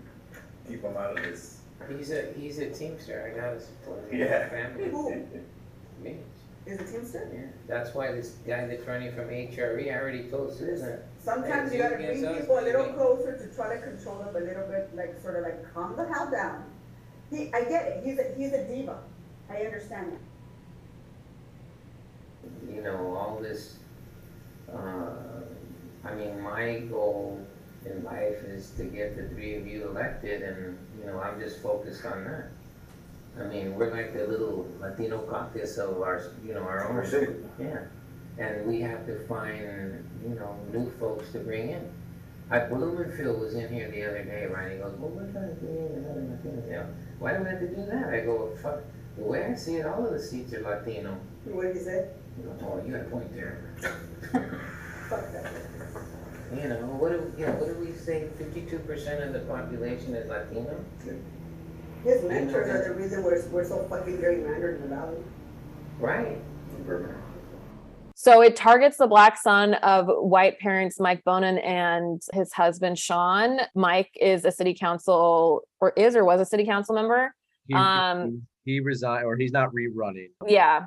[0.69, 1.61] keep him out of this.
[1.89, 4.21] He's a, he's a teamster, I gotta support him.
[4.21, 4.49] Yeah.
[4.49, 5.11] Family, Who
[6.03, 6.17] me.
[6.67, 7.31] is a teamster?
[7.35, 10.99] Yeah, that's why this guy that's running from HRE, I already told Susan.
[11.23, 14.67] Sometimes you gotta bring people a little closer to try to control them a little
[14.69, 16.65] bit, like sort of like calm the hell down.
[17.31, 18.99] He, I get it, he's a, he's a diva,
[19.51, 20.21] I understand that.
[22.75, 23.77] you know, all this,
[24.73, 25.11] uh,
[26.05, 27.45] I mean, my goal
[27.87, 31.63] in life is to get the three of you elected and, you know, I'm just
[31.63, 32.51] focused on that.
[33.39, 36.97] I mean, we're like the little Latino caucus of our, you know, our own.
[36.97, 37.35] Our city.
[37.59, 37.79] Yeah,
[38.39, 41.91] and we have to find, you know, new folks to bring in.
[42.51, 45.55] I, Blumenfield was in here the other day, right, he goes, well, we're trying to
[45.55, 46.87] bring in another Latino, you know,
[47.19, 48.13] why do we have to do that?
[48.13, 48.81] I go, fuck,
[49.17, 51.19] the way I see it, all of the seats are Latino.
[51.45, 52.09] What did he say?
[52.63, 53.75] Oh, you got a point there.
[55.09, 55.53] Fuck that.
[56.63, 60.29] You know, what do, yeah, what do we say, fifty-two percent of the population is
[60.29, 60.85] Latino?
[62.05, 65.19] His mentors are the reason we're, we're so fucking gerrymandered in the valley.
[65.99, 66.39] Right.
[68.15, 73.61] So it targets the black son of white parents Mike Bonin and his husband Sean.
[73.75, 77.35] Mike is a city council or is or was a city council member.
[77.67, 80.29] He, Um, he resigned, or he's not rerunning.
[80.47, 80.87] Yeah,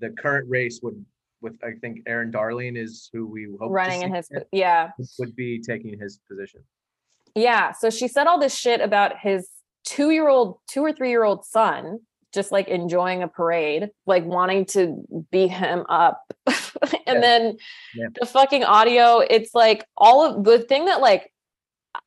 [0.00, 1.04] The current race would,
[1.44, 3.68] with, I think Erin Darling is who we hope.
[3.68, 4.90] to running in his yeah.
[5.20, 6.62] Would be taking his position.
[7.36, 7.70] Yeah.
[7.72, 9.48] So she said all this shit about his
[9.84, 12.00] two year old, two or three year old son,
[12.32, 14.96] just like enjoying a parade, like wanting to
[15.30, 16.22] beat him up.
[16.46, 16.56] and
[17.06, 17.20] Yeah.
[17.20, 17.56] then
[17.94, 18.06] Yeah.
[18.20, 21.30] the fucking audio, it's like all of the thing that like,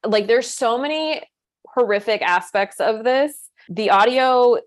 [0.05, 1.21] like there's so many
[1.67, 3.49] horrific aspects of this.
[3.69, 4.57] The audio,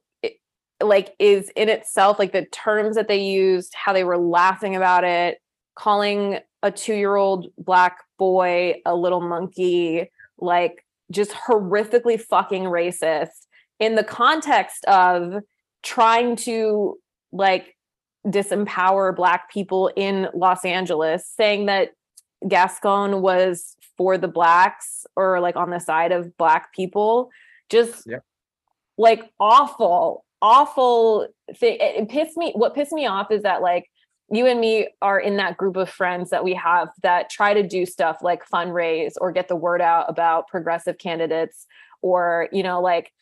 [0.81, 5.05] like, is in itself, like the terms that they used, how they were laughing about
[5.05, 5.41] it,
[5.75, 13.47] calling a two year old black boy a little monkey, like just horrifically fucking racist
[13.79, 15.43] in the context of
[15.83, 16.99] trying to
[17.33, 17.77] like
[18.27, 21.91] disempower black people in Los Angeles, saying that
[22.47, 27.31] Gascon was for the blacks or like on the side of black people.
[27.71, 28.25] Just Yep.
[28.99, 31.77] like awful, awful thing.
[31.81, 32.53] It, it pissed me.
[32.55, 33.91] What pissed me off is that like
[34.31, 37.67] you and me are in that group of friends that we have that try to
[37.67, 41.67] do stuff like fundraise or get the word out about progressive candidates
[42.01, 43.13] or you know like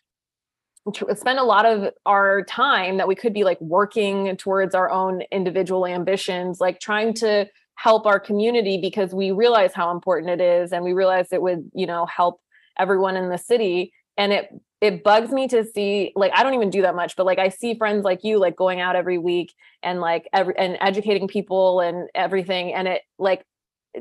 [1.14, 5.22] spend a lot of our time that we could be like working towards our own
[5.32, 10.72] individual ambitions like trying to help our community because we realize how important it is
[10.72, 12.40] and we realize it would you know help
[12.78, 14.48] everyone in the city and it
[14.80, 17.48] it bugs me to see like i don't even do that much but like i
[17.48, 21.80] see friends like you like going out every week and like every and educating people
[21.80, 23.44] and everything and it like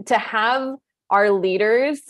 [0.06, 0.76] to have
[1.10, 2.02] our leaders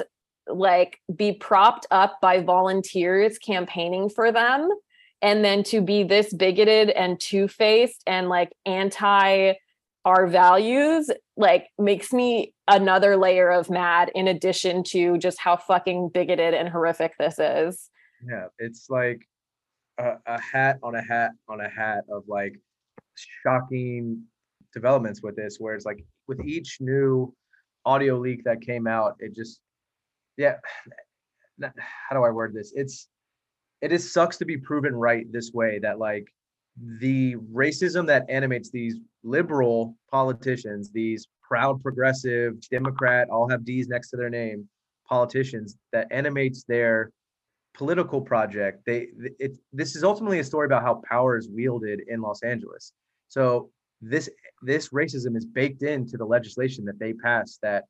[0.47, 4.69] like be propped up by volunteers campaigning for them
[5.21, 9.53] and then to be this bigoted and two-faced and like anti
[10.05, 16.09] our values like makes me another layer of mad in addition to just how fucking
[16.13, 17.89] bigoted and horrific this is
[18.25, 19.27] Yeah, it's like
[19.97, 22.59] a, a hat on a hat on a hat of like
[23.15, 24.23] shocking
[24.73, 27.33] developments with this, where it's like with each new
[27.85, 29.59] audio leak that came out, it just,
[30.37, 30.55] yeah,
[31.61, 32.73] how do I word this?
[32.75, 33.07] It's,
[33.81, 36.27] it is sucks to be proven right this way that like
[36.99, 44.09] the racism that animates these liberal politicians, these proud progressive Democrat, all have D's next
[44.09, 44.67] to their name
[45.07, 47.11] politicians that animates their
[47.77, 48.83] political project.
[48.85, 49.09] They
[49.39, 52.91] it this is ultimately a story about how power is wielded in Los Angeles.
[53.29, 53.69] So
[54.01, 54.29] this
[54.61, 57.85] this racism is baked into the legislation that they pass that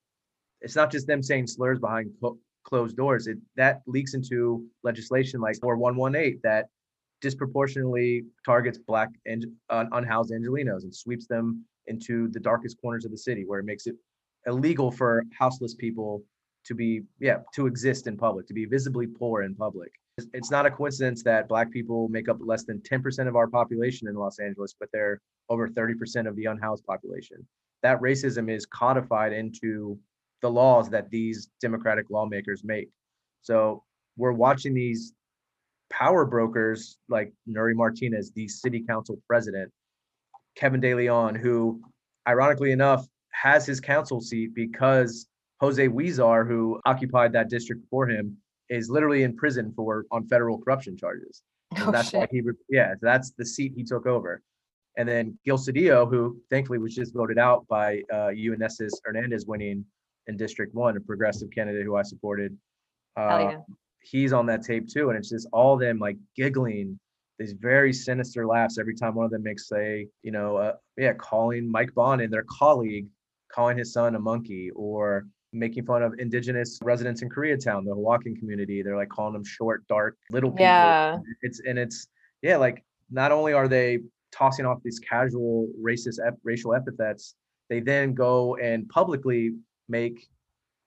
[0.62, 3.28] it's not just them saying slurs behind clo- closed doors.
[3.28, 6.66] It that leaks into legislation like 4118 that
[7.22, 13.12] disproportionately targets black and un- unhoused Angelinos and sweeps them into the darkest corners of
[13.12, 13.96] the city where it makes it
[14.46, 16.24] illegal for houseless people
[16.68, 19.92] to be yeah to exist in public to be visibly poor in public.
[20.18, 24.08] It's- not a coincidence that black people make up less than 10% of our population
[24.08, 27.48] in los angeles but they're over 30% of the unhoused population.
[27.84, 29.98] That racism is codified into
[30.42, 32.90] the laws that these democratic lawmakers make.
[33.44, 33.84] So
[34.18, 35.14] we're watching these
[35.90, 39.72] power brokers like nury martinez the city council president
[40.56, 41.82] kevin de leon who
[42.28, 45.28] ironically enough has his council seat because
[45.60, 48.38] Jose Huizar, who occupied that district before him,
[48.70, 51.44] is literally in prison for on federal corruption charges.
[51.80, 52.30] Oh, that's why shit.
[52.32, 54.42] he, re- yeah, that's the seat he took over.
[54.98, 59.86] And then Gil Cedillo, who thankfully was just voted out by uh, Eunisses Hernandez winning
[60.28, 62.58] in District One, a progressive candidate who I supported.
[63.18, 63.58] Uh, yeah.
[64.02, 66.98] He's on that tape too, and it's just all them like giggling,
[67.38, 71.14] these very sinister laughs every time one of them makes say, you know, uh, yeah,
[71.14, 73.08] calling Mike Bonin their colleague,
[73.52, 78.36] calling his son a monkey, or making fun of indigenous residents in Koreatown, the Hawaiian
[78.36, 78.82] community.
[78.82, 80.66] They're like calling them short, dark, little people.
[80.66, 81.18] Yeah.
[81.42, 82.08] It's and it's
[82.42, 84.00] yeah, like not only are they
[84.32, 87.36] tossing off these casual racist ep- racial epithets,
[87.70, 89.54] they then go and publicly
[89.90, 90.28] make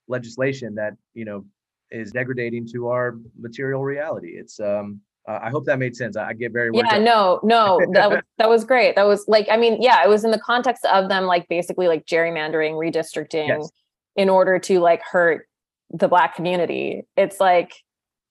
[0.08, 1.44] legislation that you know
[1.90, 4.32] is degrading to our material reality.
[4.36, 6.16] It's um uh, I hope that made sense.
[6.16, 7.02] I, I get very Yeah, up.
[7.02, 8.96] no, no, that was that was great.
[8.96, 11.88] That was like, I mean, yeah, it was in the context of them like basically
[11.88, 13.70] like gerrymandering, redistricting Yes.
[14.16, 15.46] In order to like hurt
[15.92, 17.04] the black community.
[17.16, 17.72] It's like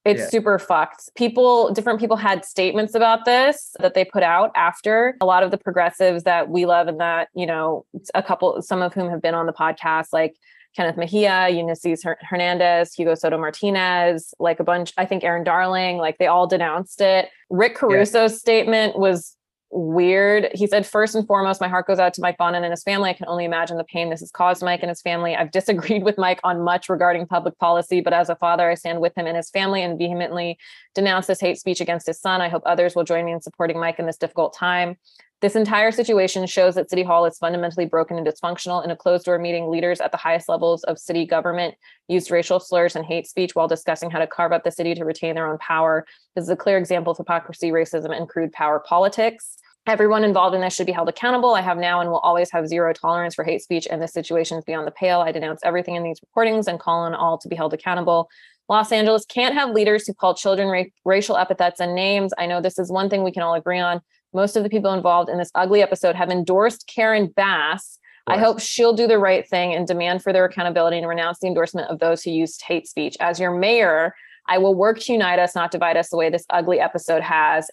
[0.06, 0.28] it's Yeah.
[0.30, 1.10] super fucked.
[1.16, 5.18] People, different people had statements about this that they put out after.
[5.20, 8.82] A lot of the progressives that we love and that, you know, a couple, some
[8.82, 10.36] of whom have been on the podcast, like
[10.76, 16.18] Kenneth Mejia, Eunisses Hernandez, Hugo Soto Martinez, like a bunch, I think Erin Darling, like
[16.18, 17.30] they all denounced it.
[17.50, 19.36] Rick Caruso's statement was
[19.72, 20.50] weird.
[20.54, 23.10] He said, first and foremost, my heart goes out to Mike Bonin and his family.
[23.10, 25.36] I can only imagine the pain this has caused Mike and his family.
[25.36, 29.02] I've disagreed with Mike on much regarding public policy, but as a father, I stand
[29.02, 30.58] with him and his family and vehemently
[30.96, 32.42] denounce this hate speech against his son.
[32.42, 34.98] I hope others will join me in supporting Mike in this difficult time.
[35.42, 38.84] This entire situation shows that City Hall is fundamentally broken and dysfunctional.
[38.84, 41.76] In a closed door meeting, leaders at the highest levels of city government
[42.10, 45.06] used racial slurs and hate speech while discussing how to carve up the city to
[45.06, 46.06] retain their own power.
[46.36, 49.56] This is a clear example of hypocrisy, racism, and crude power politics.
[49.88, 51.56] Everyone involved in this should be held accountable.
[51.56, 54.58] I have now and will always have zero tolerance for hate speech, and this situation
[54.58, 55.22] is beyond the pale.
[55.22, 58.30] I denounce everything in these recordings and call on all to be held accountable.
[58.68, 62.34] Los Angeles can't have leaders who call children ra- racial epithets and names.
[62.38, 64.02] I know this is one thing we can all agree on.
[64.34, 68.00] Most of the people involved in this ugly episode have endorsed Karen Bass.
[68.28, 71.48] I hope she'll do the right thing and demand for their accountability and renounce the
[71.48, 73.18] endorsement of those who used hate speech.
[73.20, 74.14] As your mayor,
[74.48, 77.68] I will work to unite us, not divide us the way this ugly episode has.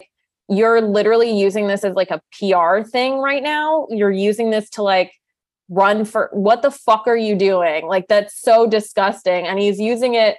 [0.48, 3.86] You're literally using this as like a PR thing right now.
[3.90, 5.12] You're using this to like
[5.68, 7.86] run for what the fuck are you doing?
[7.86, 9.46] Like that's so disgusting.
[9.46, 10.36] And he's using it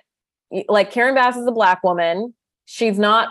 [0.69, 2.33] like Karen Bass is a black woman.
[2.65, 3.29] She's not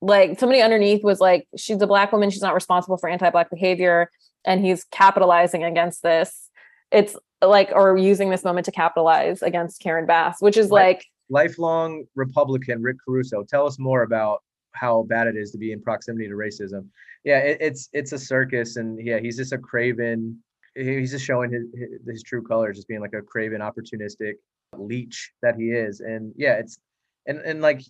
[0.00, 2.30] like somebody underneath was like, she's a black woman.
[2.30, 4.10] She's not responsible for anti-black behavior.
[4.44, 6.50] And he's capitalizing against this.
[6.92, 12.04] It's like, or using this moment to capitalize against Karen Bass, which is like, lifelong
[12.14, 13.42] Republican Rick Caruso.
[13.42, 14.42] Tell us more about
[14.72, 16.86] how bad it is to be in proximity to racism.
[17.24, 20.38] Yeah, it, it's it's a circus, and yeah, he's just a craven.
[20.76, 24.34] He's just showing his, his his true colors, just being like a craven, opportunistic
[24.76, 26.00] leech that he is.
[26.00, 26.78] And yeah, it's
[27.26, 27.80] and and like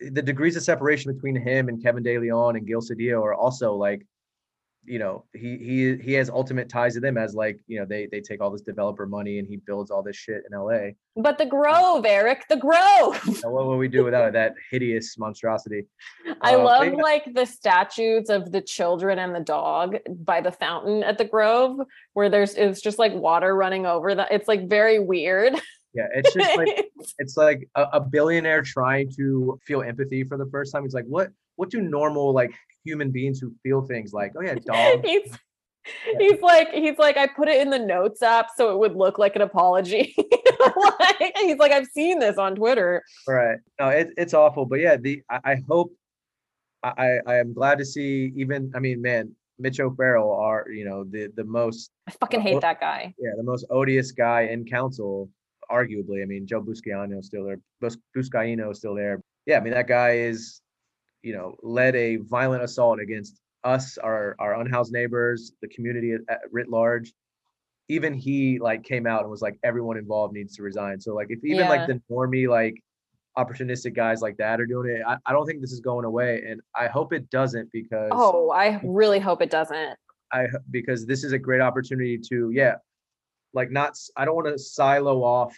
[0.00, 3.74] the degrees of separation between him and Kevin De Leon and Gil Cedillo are also
[3.74, 4.06] like,
[4.86, 8.06] you know, he he he has ultimate ties to them as like, you know, they
[8.12, 10.90] they take all this developer money and he builds all this shit in LA.
[11.16, 13.18] but the Grove, Erik, the Grove.
[13.44, 15.86] What would we do without that hideous monstrosity?
[16.42, 20.52] I Uh, love yeah, like the statues of the children and the dog by the
[20.52, 21.78] fountain at the Grove,
[22.12, 24.32] where there's it's just like water running over that.
[24.32, 25.54] It's like very weird.
[25.94, 26.86] yeah, it's just like
[27.18, 30.82] it's like a, a billionaire trying to feel empathy for the first time.
[30.82, 32.52] He's like, what what do normal like
[32.84, 34.32] human beings who feel things like?
[34.36, 35.04] Oh yeah, dog.
[35.04, 35.36] he's
[36.18, 39.18] he's like he's like I put it in the notes app so it would look
[39.18, 40.14] like an apology.
[41.10, 43.02] like, he's like I've seen this on Twitter.
[43.28, 43.58] right.
[43.78, 44.66] No, it, it's awful.
[44.66, 45.92] But yeah, the I, I hope
[46.82, 51.04] I I am glad to see even I mean, man, Mitch O'Farrell are you know
[51.04, 53.14] the the most I fucking Uh, hate well- that guy.
[53.18, 55.28] yeah the most odious guy in council
[55.70, 56.22] arguably.
[56.22, 57.58] I mean, Joe Buscaino is still there.
[57.80, 59.20] Bus- Buscaino is still there.
[59.46, 60.60] Yeah, I mean that guy is,
[61.22, 66.20] you know, led a violent assault against us, our our unhoused neighbors, the community at,
[66.28, 67.12] at writ large.
[67.88, 71.00] Even he like came out and was like, everyone involved needs to resign.
[71.00, 71.68] So like, if even Yeah.
[71.68, 72.82] like the normie like
[73.36, 76.42] opportunistic guys like that are doing it, I, I don't think this is going away,
[76.48, 79.96] and I hope it doesn't because Oh, I really hope it doesn't.
[80.32, 82.76] I because this is a great opportunity to yeah,
[83.54, 85.56] like not I don't want to silo off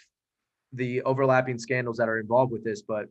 [0.73, 3.07] the overlapping scandals that are involved with this, but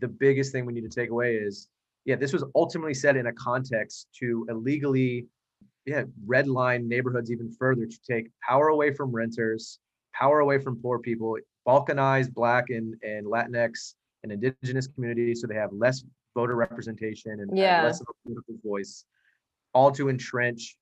[0.00, 1.68] the biggest thing we need to take away is
[2.04, 5.26] yeah, this was ultimately set in a context to illegally
[5.84, 9.78] yeah, redline neighborhoods even further to take power away from renters,
[10.14, 11.36] power away from poor people,
[11.66, 16.02] balkanize black and, and Latinx and indigenous communities so they have less
[16.34, 17.82] voter representation and and Yeah.
[17.82, 19.04] less of a political voice,
[19.74, 20.76] all to entrench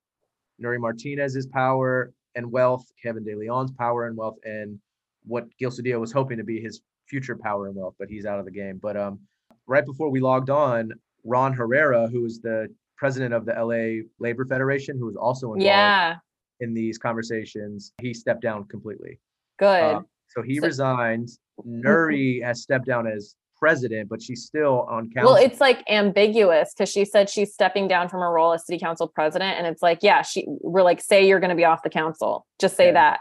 [0.63, 4.79] Nury Martinez's power and wealth, Kevin De Leon's power and wealth, and
[5.25, 8.39] what Gil Cedillo was hoping to be his future power and wealth, but he's out
[8.39, 8.79] of the game.
[8.81, 9.19] But um,
[9.67, 10.93] right before we logged on,
[11.25, 15.65] Ron Herrera, who is the president of the LA Labor Federation, who was also involved
[15.65, 16.17] Yeah,
[16.61, 19.19] in these conversations, he stepped down completely.
[19.59, 19.67] good.
[19.97, 21.31] Uh, so he So- resigned.
[21.67, 25.35] Nury has stepped down as president, but she's still on council.
[25.35, 28.79] Well, it's like ambiguous because she said she's stepping down from her role as city
[28.79, 31.83] council president, and it's like, yeah, she we're like, say you're going to be off
[31.83, 32.47] the council.
[32.61, 32.93] Just say Yeah.
[32.93, 33.21] that.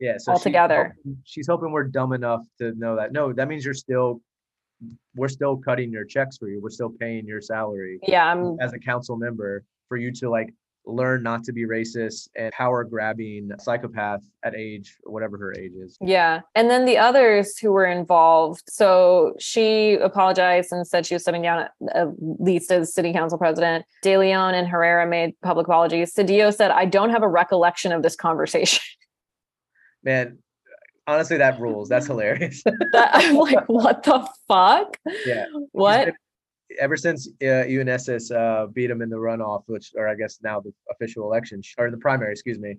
[0.00, 0.94] yeah, so she's altogether.
[0.96, 3.12] hoping- She's hoping we're dumb enough to know that.
[3.12, 4.20] No, that means you're still,
[5.14, 6.60] we're still cutting your checks for you.
[6.60, 8.56] We're still paying your salary Yeah, I'm.
[8.60, 10.52] as a council member for you to like
[10.84, 15.96] learn not to be racist and power grabbing psychopath at age whatever her age is.
[16.00, 16.40] Yeah.
[16.54, 18.62] And then the others who were involved.
[18.68, 23.84] So she apologized and said she was stepping down at, least as city council president.
[24.02, 26.14] De Leon and Herrera made public apologies.
[26.14, 28.82] Cedillo said, I don't have a recollection of this conversation.
[30.04, 30.38] Man,
[31.06, 31.88] honestly, that rules.
[31.88, 32.62] That's hilarious.
[32.64, 34.98] that, I'm like, what the fuck?
[35.26, 35.46] yeah.
[35.70, 36.14] What?
[36.78, 40.60] Ever since uh, Eunisses uh, beat him in the runoff, which, or I guess now
[40.60, 42.76] the official election, or the primary, excuse me,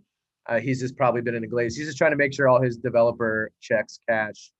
[0.47, 1.75] uh, he's just probably been in a glaze.
[1.75, 4.51] He's just trying to make sure all his developer checks cash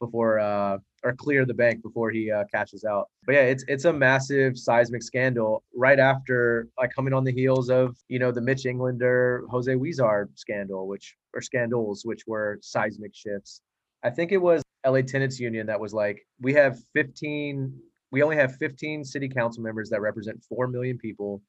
[0.00, 3.08] before, uh, or clear the bank before he uh, cashes out.
[3.26, 7.70] But yeah, it's it's a massive seismic scandal right after, like, coming on the heels
[7.70, 13.14] of you know the Mitch Englander, Jose Huizar scandal, which or scandals, which were seismic
[13.14, 13.60] shifts.
[14.02, 17.72] I think it was LA Tenants Union that was like, we have 15,
[18.10, 21.42] we only have 15 city council members that represent 4 million people.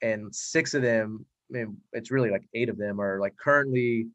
[0.00, 4.06] And six of them, I mean, it's really like eight of them are like currently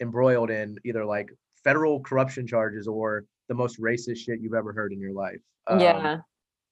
[0.00, 1.30] embroiled in either like
[1.62, 5.40] federal corruption charges or the most racist shit you've ever heard in your life.
[5.66, 6.18] Um, yeah.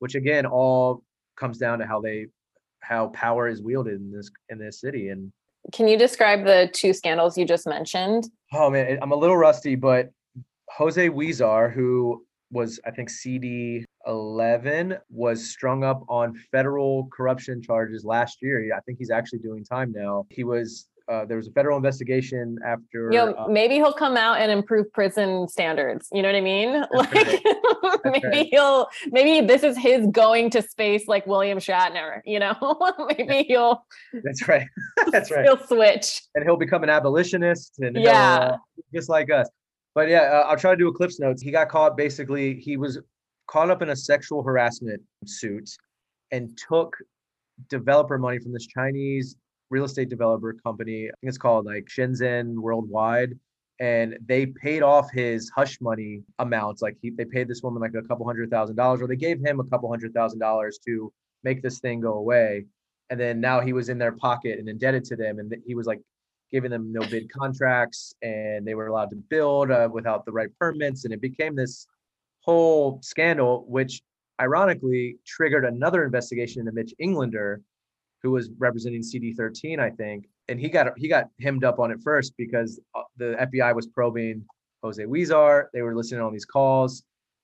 [0.00, 1.03] Which again, all
[1.36, 2.26] comes down to how they,
[2.80, 5.09] how power is wielded in this, in this city.
[5.09, 5.32] And
[5.72, 8.28] Can you describe the two scandals you just mentioned?
[8.53, 10.11] Oh man, I'm a little rusty, but
[10.76, 18.05] Jose Huizar, who was I think CD 11, was strung up on federal corruption charges
[18.05, 18.74] last year.
[18.74, 20.26] I think he's actually doing time now.
[20.30, 23.11] He was uh, there was a federal investigation after.
[23.11, 26.09] Know, uh, maybe he'll come out and improve prison standards.
[26.12, 26.84] You know what I mean?
[28.05, 28.48] Like maybe right.
[28.50, 32.57] he'll maybe this is his going to space like William Shatner, you know?
[33.18, 33.84] maybe he'll
[34.24, 34.66] that's right.
[35.12, 35.44] that's right.
[35.44, 36.22] he'll switch.
[36.34, 38.38] and he'll become an abolitionist and Yeah.
[38.38, 38.57] uh,
[38.92, 39.48] just like us.
[39.94, 41.42] But yeah, uh, I'll try to do a Cliffs notes.
[41.42, 42.55] He got caught basically.
[42.55, 42.98] He was
[43.47, 45.70] caught up in a sexual harassment suit
[46.30, 46.97] and took
[47.68, 49.36] developer money from this Chinese
[49.70, 51.07] real estate developer company.
[51.07, 53.38] I think it's called like Shenzhen Worldwide.
[53.80, 56.82] And they paid off his hush money amounts.
[56.82, 59.40] Like he, they paid this woman like a couple hundred thousand dollars, or they gave
[59.40, 61.12] him a couple hundred thousand dollars to
[61.43, 62.66] make this thing go away.
[63.11, 65.86] And then now he was in their pocket and indebted to them, and he was
[65.86, 66.01] like
[66.53, 70.51] giving them no bid contracts, and they were allowed to build uh, without the right
[70.61, 71.86] permits, and it became this
[72.43, 74.03] whole scandal, which
[74.40, 77.61] ironically triggered another investigation into Mitch Englander,
[78.22, 81.99] who was representing CD13, I think, and he got he got hemmed up on it
[82.03, 84.45] first because uh, the FBI was probing
[84.82, 85.66] Jose Huizar.
[85.72, 87.03] They were listening on these calls.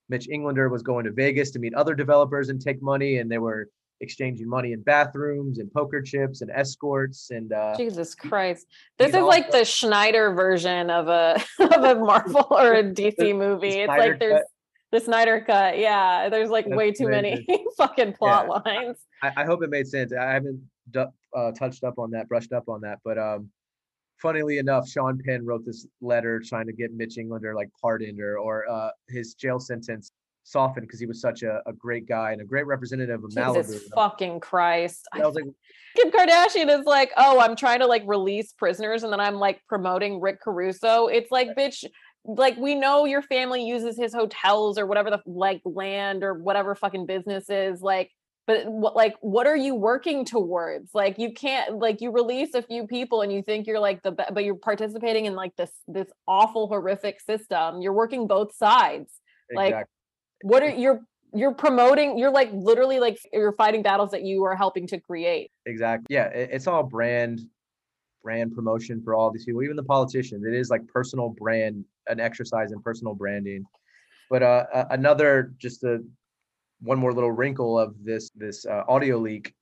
[0.08, 3.38] Mitch Englander was going to Vegas to meet other developers and take money, and they
[3.38, 3.68] were
[4.00, 8.66] exchanging money in bathrooms and poker chips and escorts and uh, Jesus Christ.
[8.96, 13.68] This is like the Snyder version of a of a Marvel or a DC movie.
[13.68, 14.46] It's Snyder like there's cut.
[14.92, 15.78] The Snyder cut.
[15.78, 18.98] Yeah, there's like That's way too many fucking plot lines.
[19.22, 20.12] I, I hope it made sense.
[20.12, 23.50] I haven't du- uh, touched up on that, brushed up on that, but um,
[24.20, 28.38] funnily enough, Sean Penn wrote this letter trying to get Mitch Englander like pardoned or
[28.38, 30.10] or uh, his jail sentence
[30.48, 33.66] softened because he was such a, a great guy and a great representative of Malibu.
[33.66, 35.06] Jesus fucking Christ.
[35.12, 35.44] I was like,
[35.96, 39.60] Kim Kardashian is like, oh, I'm trying to like release prisoners, and then I'm like
[39.68, 41.06] promoting Rick Caruso.
[41.06, 41.84] It's like, bitch,
[42.36, 46.74] like we know your family uses his hotels or whatever the like land or whatever
[46.74, 48.10] fucking business is like
[48.46, 52.62] but what like what are you working towards like you can't like you release a
[52.62, 56.08] few people and you think you're like the but you're participating in like this this
[56.26, 59.20] awful horrific system you're working both sides
[59.54, 59.74] like
[60.42, 61.00] what are you're
[61.34, 65.50] you're promoting you're like literally like you're fighting battles that you are helping to create
[65.68, 66.06] Exactly.
[66.08, 67.42] Yeah, it, it's all brand
[68.22, 70.44] brand promotion for all these people, even the politicians.
[70.44, 73.64] It is like personal brand, an exercise in personal branding.
[74.30, 76.02] But uh, another just a
[76.80, 79.54] one more little wrinkle of this this uh, audio leak.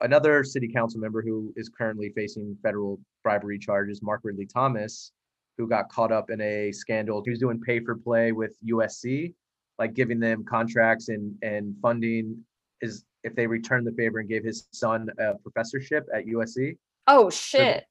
[0.00, 5.12] Another city council member who is currently facing federal bribery charges, Mark Ridley Thomas,
[5.58, 7.22] who got caught up in a scandal.
[7.24, 9.34] He was doing pay for play with USC,
[9.78, 12.44] like giving them contracts and and funding
[12.80, 16.76] is if they returned the favor and gave his son a professorship at USC.
[17.06, 17.84] oh shit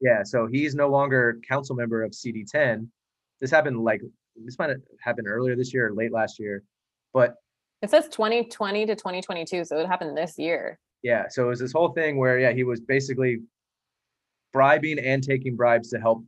[0.00, 2.88] Yeah, so he's no longer council member of CD10.
[3.40, 4.02] This happened like
[4.36, 6.62] this might have happened earlier this year or late last year,
[7.12, 7.34] but
[7.82, 11.72] it says 2020 to 2022 so it happened this year yeah, so it was this
[11.72, 13.40] whole thing where yeah, he was basically
[14.52, 16.24] bribing and taking bribes to help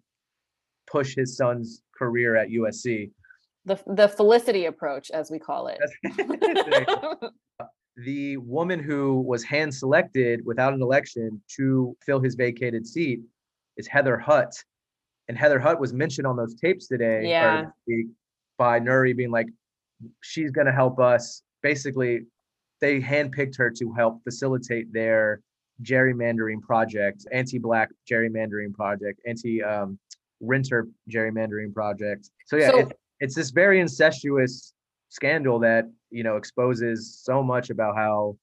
[0.90, 3.10] push his son's career at USC.
[3.64, 5.78] the the felicity approach as we call it
[7.96, 13.20] the woman who was hand selected without an election to fill his vacated seat
[13.76, 14.52] is Heather Hutt.
[15.32, 17.64] And Heather Hutt was mentioned on those tapes today Yeah.
[18.58, 19.46] by Nury being like,
[20.20, 21.42] she's going to help us.
[21.62, 22.26] Basically,
[22.82, 25.40] they handpicked her to help facilitate their
[25.84, 32.28] gerrymandering project, anti-black gerrymandering project, anti-renter um, gerrymandering project.
[32.44, 34.74] So yeah, So- it, it's this very incestuous
[35.08, 38.36] scandal that you know exposes so much about how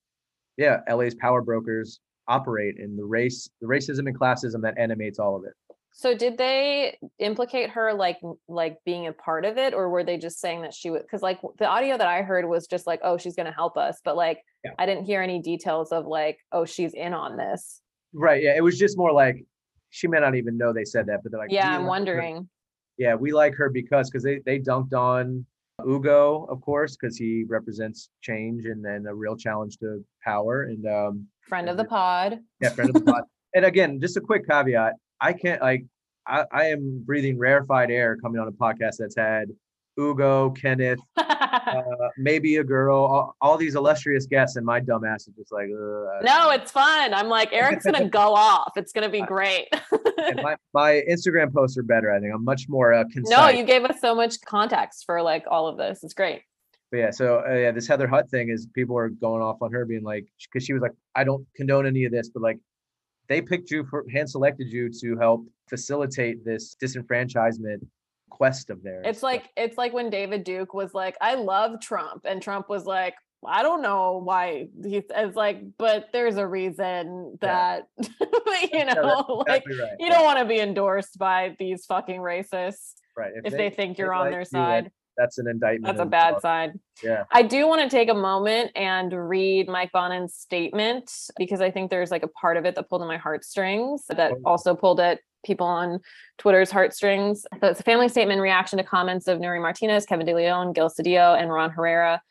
[0.57, 5.35] yeah la's power brokers operate and the race the racism and classism that animates all
[5.35, 5.53] of it
[5.91, 10.17] so did they implicate her like like being a part of it or were they
[10.17, 12.99] just saying that she would because like the audio that i heard was just like
[13.03, 14.71] oh she's going to help us but like Yeah.
[14.77, 17.81] i didn't hear any details of like oh she's in on this
[18.13, 19.43] right yeah it was just more like
[19.89, 21.87] she may not even know they said that but they're like yeah i'm like her."
[21.87, 22.49] wondering
[22.97, 25.45] yeah we like her because because they they dunked on
[25.87, 30.85] ugo of course because he represents change and then a real challenge to power and
[30.87, 33.23] um friend of the pod Yeah, friend of the pod.
[33.55, 35.85] And again, just a quick caveat: I can't like
[36.27, 39.49] I, I am breathing rarefied air coming on a podcast that's had
[39.99, 41.81] Ugo, Kenneth, uh,
[42.17, 45.67] maybe a girl, all, all these illustrious guests, and my dumb ass is just like,
[45.67, 46.23] Ugh.
[46.23, 49.67] no it's fun i'm like Erik's gonna go off it's gonna be great
[50.41, 52.13] my, my Instagram posts are better.
[52.13, 53.37] I think I'm much more uh, concise.
[53.37, 56.43] no you gave us so much context for like all of this it's great
[56.91, 59.71] But yeah, so uh, yeah, this Heather Hutt thing is people are going off on
[59.71, 62.59] her, being like, because she was like, I don't condone any of this, but like,
[63.29, 67.85] they picked you for hand selected you to help facilitate this disenfranchisement
[68.29, 69.05] quest of theirs.
[69.07, 72.85] It's like it's like when David Duke was like, "I love Trump," and Trump was
[72.85, 73.13] like,
[73.45, 79.43] "I don't know why." He's it's like, but there's a reason that you No, know,
[79.45, 79.91] that's like right.
[79.99, 83.31] you yeah, don't want to be endorsed by these fucking racists right.
[83.43, 84.91] if they think you're on like their you, side.
[85.19, 85.85] That's an indictment.
[85.97, 86.79] That's a bad uh, side.
[87.03, 87.25] Yeah.
[87.29, 91.89] I do want to take a moment and read Mike Bonin's statement because I think
[91.91, 94.41] there's like a part of it that pulled on my heartstrings that Oh.
[94.45, 95.99] also pulled at people on
[96.37, 97.45] Twitter's heartstrings.
[97.59, 100.89] So it's a family statement reaction to comments of Nury Martinez, Kevin De Leon, Gil
[100.89, 102.21] Cedillo, and Ron Herrera.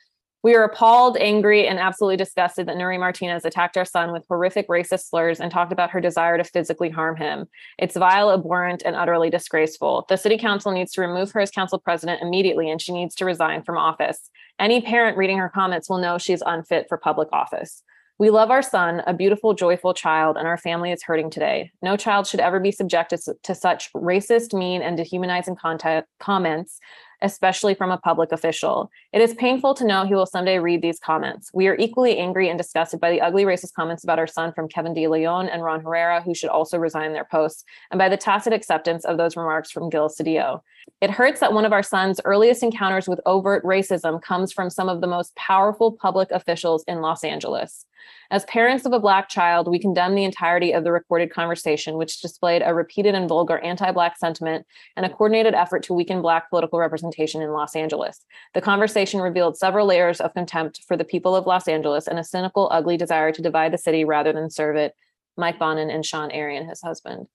[0.44, 4.68] We are appalled, angry, and absolutely disgusted that Nury Martinez attacked our son with horrific
[4.68, 7.46] racist slurs and talked about her desire to physically harm him.
[7.76, 10.06] It's vile, abhorrent, and utterly disgraceful.
[10.08, 13.24] The city council needs to remove her as council president immediately, and she needs to
[13.24, 14.30] resign from office.
[14.60, 17.82] Any parent reading her comments will know she's unfit for public office.
[18.20, 21.70] We love our son, a beautiful, joyful child, and our family is hurting today.
[21.82, 26.80] No child should ever be subjected to such racist, mean, and dehumanizing content, comments,
[27.22, 28.90] especially from a public official.
[29.12, 31.50] It is painful to know he will someday read these comments.
[31.52, 34.68] We are equally angry and disgusted by the ugly racist comments about our son from
[34.68, 38.16] Kevin De Leon and Ron Herrera, who should also resign their posts, and by the
[38.16, 40.60] tacit acceptance of those remarks from Gil Cedillo.
[41.00, 44.88] It hurts that one of our son's earliest encounters with overt racism comes from some
[44.88, 47.84] of the most powerful public officials in Los Angeles.
[48.30, 52.20] As parents of a Black child, we condemn the entirety of the recorded conversation, which
[52.20, 56.50] displayed a repeated and vulgar anti Black sentiment and a coordinated effort to weaken Black
[56.50, 58.24] political representation in Los Angeles.
[58.54, 62.24] The conversation revealed several layers of contempt for the people of Los Angeles and a
[62.24, 64.94] cynical, ugly desire to divide the city rather than serve it.
[65.38, 67.26] Mike Bonin and Sean Arian, his husband.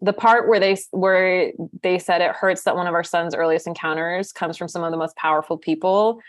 [0.00, 3.66] The part where they where they said it hurts that one of our son's earliest
[3.66, 6.20] encounters comes from some of the most powerful people.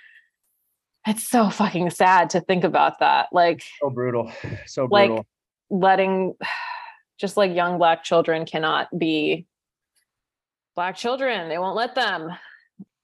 [1.08, 3.28] It's so fucking sad to think about that.
[3.32, 4.32] Like So brutal.
[4.66, 5.18] So brutal.
[5.18, 5.26] like
[5.70, 6.36] letting
[7.20, 9.46] just like young black children cannot be
[10.76, 11.50] black children.
[11.50, 12.30] They won't let them.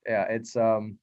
[0.08, 0.98] yeah, it's um,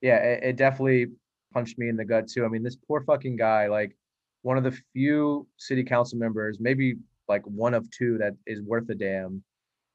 [0.00, 1.08] yeah, it, it definitely
[1.52, 2.44] punched me in the gut too.
[2.44, 3.96] I mean, this poor fucking guy, like
[4.42, 6.96] one of the few city council members, maybe
[7.28, 9.42] like one of two that is worth a damn,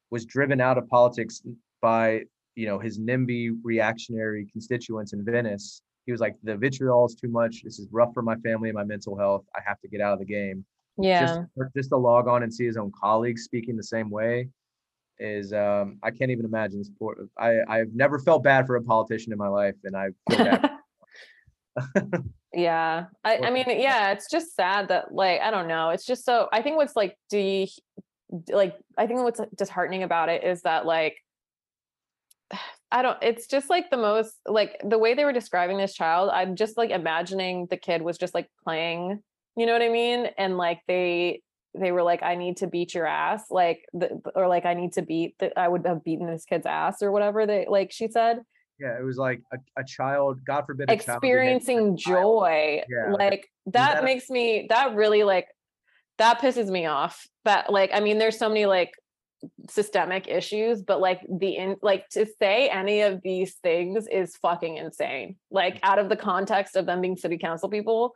[0.09, 1.41] was driven out of politics
[1.81, 2.23] by
[2.55, 5.81] you know his NIMBY reactionary constituents in Venice.
[6.09, 7.61] He was like, the vitriol is too much.
[7.63, 9.45] This is rough for my family and my mental health.
[9.55, 10.65] I have to get out of the game.
[10.97, 11.43] Yeah.
[11.55, 14.49] Just, just to log on and see his own colleagues speaking the same way
[15.19, 18.81] is um I can't even imagine this poor I I've never felt bad for a
[18.81, 20.71] politician in my life and I feel bad.
[22.53, 23.05] yeah.
[23.23, 25.91] I, I mean, yeah, it's just sad that like, I don't know.
[25.91, 27.69] It's just so I think what's like de
[28.49, 31.17] like I think what's disheartening about it is that like
[32.91, 36.29] I don't it's just like the most like the way they were describing this child,
[36.33, 39.21] I'm just like imagining the kid was just like playing,
[39.55, 40.27] you know what I mean?
[40.37, 41.41] And like they
[41.77, 44.93] they were like, I need to beat your ass, like the, or like I need
[44.93, 48.07] to beat that I would have beaten this kid's ass or whatever they like she
[48.07, 48.39] said.
[48.79, 53.19] yeah, it was like a, a child, God forbid a child experiencing joy Yeah, like,
[53.31, 55.47] like that that- makes me that really like
[56.17, 58.91] that pisses me off that like i mean there's so many like
[59.69, 64.77] systemic issues but like the in like to say any of these things is fucking
[64.77, 65.35] insane.
[65.49, 68.13] Like out of the context of them being city council people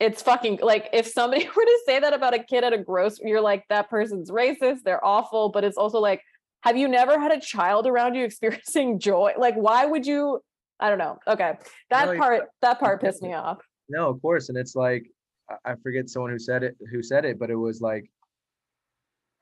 [0.00, 3.28] it's fucking like if somebody were to say that about a kid at a grocery
[3.28, 6.22] you're like that person's racist they're awful but it's also like
[6.62, 9.32] have you never had a child around you experiencing joy?
[9.38, 10.40] Like why would you
[10.78, 11.18] i don't know.
[11.28, 11.52] Okay.
[11.90, 13.58] That No, part that part pissed me off.
[13.88, 14.48] No, of course.
[14.48, 15.04] And it's like
[15.50, 18.10] I- I forget someone who said it who said it, but it was like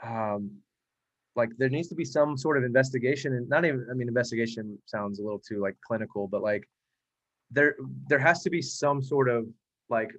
[0.05, 0.51] um
[1.39, 4.77] like there needs to be some sort of investigation and not even I mean investigation
[4.85, 6.69] sounds a little too like clinical, but like
[7.51, 7.77] there
[8.09, 9.47] there has to be some sort of
[9.89, 10.11] like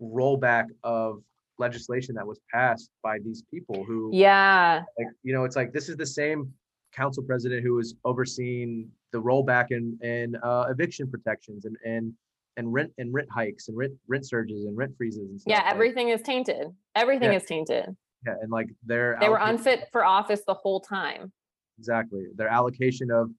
[0.00, 1.20] rollback of
[1.58, 5.88] legislation that was passed by these people who yeah like you know it's like this
[5.90, 6.50] is the same
[6.92, 12.12] council president who was overseeing the rollback in in uh, eviction protections and and
[12.56, 15.50] and rent and rent hikes and rent rent surges and rent freezes and stuff.
[15.50, 17.38] yeah like- everything is tainted everything Yeah.
[17.38, 17.84] is tainted
[18.26, 21.32] yeah, and like their they were unfit for office the whole time
[21.78, 23.30] exactly their allocation of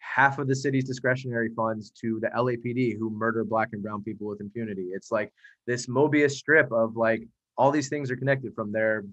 [0.00, 4.26] half of the city's discretionary funds to the LAPD who murder black and brown people
[4.26, 4.88] with impunity.
[4.92, 5.32] It's like
[5.66, 7.22] this Mobius strip of like
[7.56, 9.04] all these things are connected from their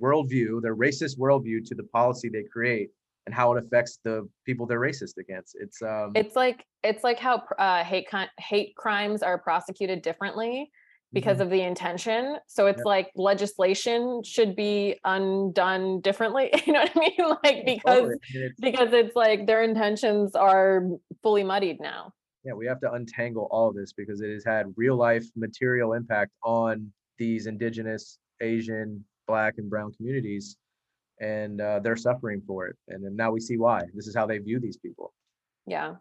[0.00, 2.90] worldview, their racist worldview to the policy they create
[3.26, 5.56] and how it affects the people they're racist against.
[5.60, 8.08] It's um it's like it's like how uh, hate
[8.38, 10.70] hate crimes are prosecuted differently
[11.12, 11.40] because Mhm.
[11.42, 12.86] of the intention so it's Yep.
[12.86, 18.14] like legislation should be undone differently you know what i mean like because totally.
[18.14, 20.84] I mean, it's- because it's like their intentions are
[21.22, 24.72] fully muddied now yeah, we have to untangle all of this because it has had
[24.74, 30.56] real life material impact on these indigenous, Asian, black, and brown communities.
[31.20, 32.76] And uh, they're suffering for it.
[32.88, 33.82] And now we see why.
[33.92, 35.12] This is how they view these people.
[35.66, 35.96] yeah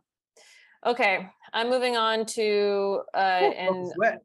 [0.85, 4.21] okay i'm moving on to uh Whew, and broke a sweat.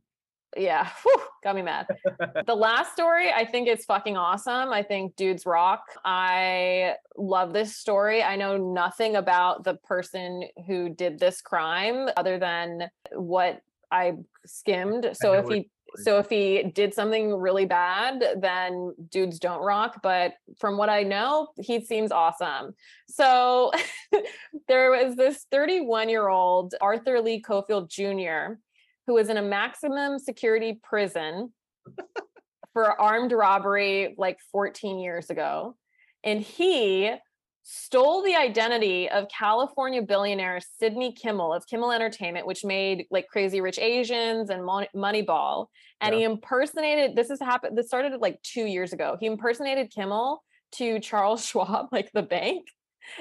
[0.57, 1.87] Yeah whew, got me mad.
[2.47, 4.73] The last story i think is fucking awesome.
[4.73, 5.83] I think dudes rock.
[6.05, 8.23] I love this story.
[8.23, 14.15] I know nothing about the person who did this crime other than what i
[14.47, 15.11] skimmed.
[15.15, 20.01] So know if he so if he did something really bad then dudes don't rock.
[20.03, 22.75] But from what i know he seems awesome.
[23.09, 23.73] So
[24.69, 28.59] there was this 31 year old arthur lee cofield jr
[29.07, 31.53] who was in a maximum security prison
[32.73, 35.77] for armed robbery like 14 years ago.
[36.25, 37.15] And he
[37.63, 43.61] stole the identity of California billionaire Sidney Kimmel of Kimmel Entertainment, which made like Crazy
[43.61, 45.67] Rich Asians and Mon- Moneyball.
[46.01, 49.17] And he impersonated, this has happened, this started like two years ago.
[49.19, 52.67] He impersonated Kimmel to Charles Schwab, like the bank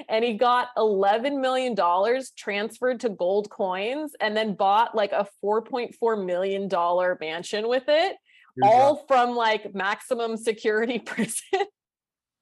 [0.08, 5.26] and he got 11 million dollars transferred to gold coins and then bought like a
[5.44, 8.16] 4.4 million dollar mansion with it
[8.56, 11.60] Here's all from like maximum security prison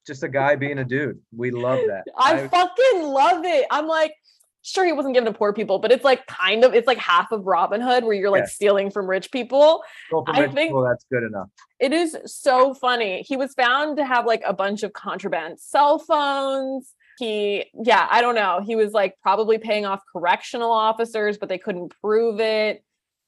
[0.06, 1.20] just a guy being a dude.
[1.36, 2.04] We love that.
[2.18, 4.12] i fucking love it i'm like
[4.64, 7.32] sure he wasn't given to poor people but it's like kind of it's like half
[7.32, 8.48] of robin hood where you're like Yeah.
[8.48, 11.48] stealing from rich people for I rich think- people, that's good enough.
[11.80, 13.22] it is so funny.
[13.22, 16.94] He was found to have like a bunch of contraband cell phones.
[17.22, 18.60] He, yeah, I don't know.
[18.66, 22.82] He was like probably paying off correctional officers, but they couldn't prove it.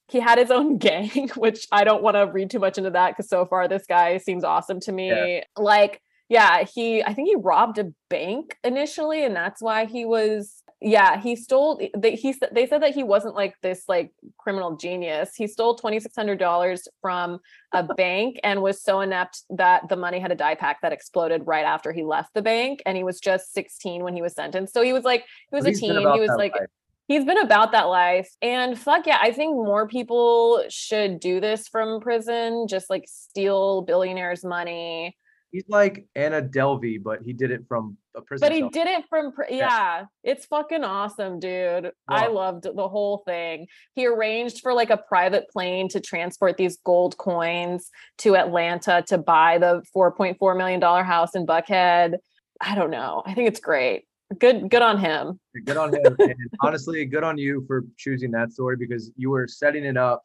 [0.09, 3.11] He had his own gang, which I don't want to read too much into that
[3.11, 5.43] because so far this guy seems awesome to me.
[5.55, 10.61] Like, yeah, he, I think he robbed a bank initially, and that's why he was
[10.85, 11.81] yeah, he stole.
[11.97, 15.33] They he said they said that he wasn't like this like criminal genius.
[15.35, 17.39] He stole twenty six hundred dollars from
[17.71, 21.41] a bank and was so inept that the money had a die pack that exploded
[21.47, 24.75] right after he left the bank, and he was just sixteen when he was sentenced.
[24.75, 25.99] So he was like he was a teen.
[26.13, 26.69] He was like life.
[27.07, 31.67] he's been about that life and fuck yeah i think more people should do this
[31.67, 35.15] from prison just like steal billionaires money
[35.55, 38.45] He's like Anna Delvey, but he did it from a prison.
[38.45, 38.69] but he cell.
[38.71, 44.05] did it from pr- yeah it's fucking awesome dude i loved the whole thing he
[44.07, 49.57] arranged for like a private plane to transport these gold coins to atlanta to buy
[49.57, 52.15] the 4.4 million dollar house in buckhead
[52.61, 54.05] i don't know i think it's great
[54.39, 56.15] good good on him Good on him.
[56.19, 60.23] and honestly, good on you for choosing that story because you were setting it up.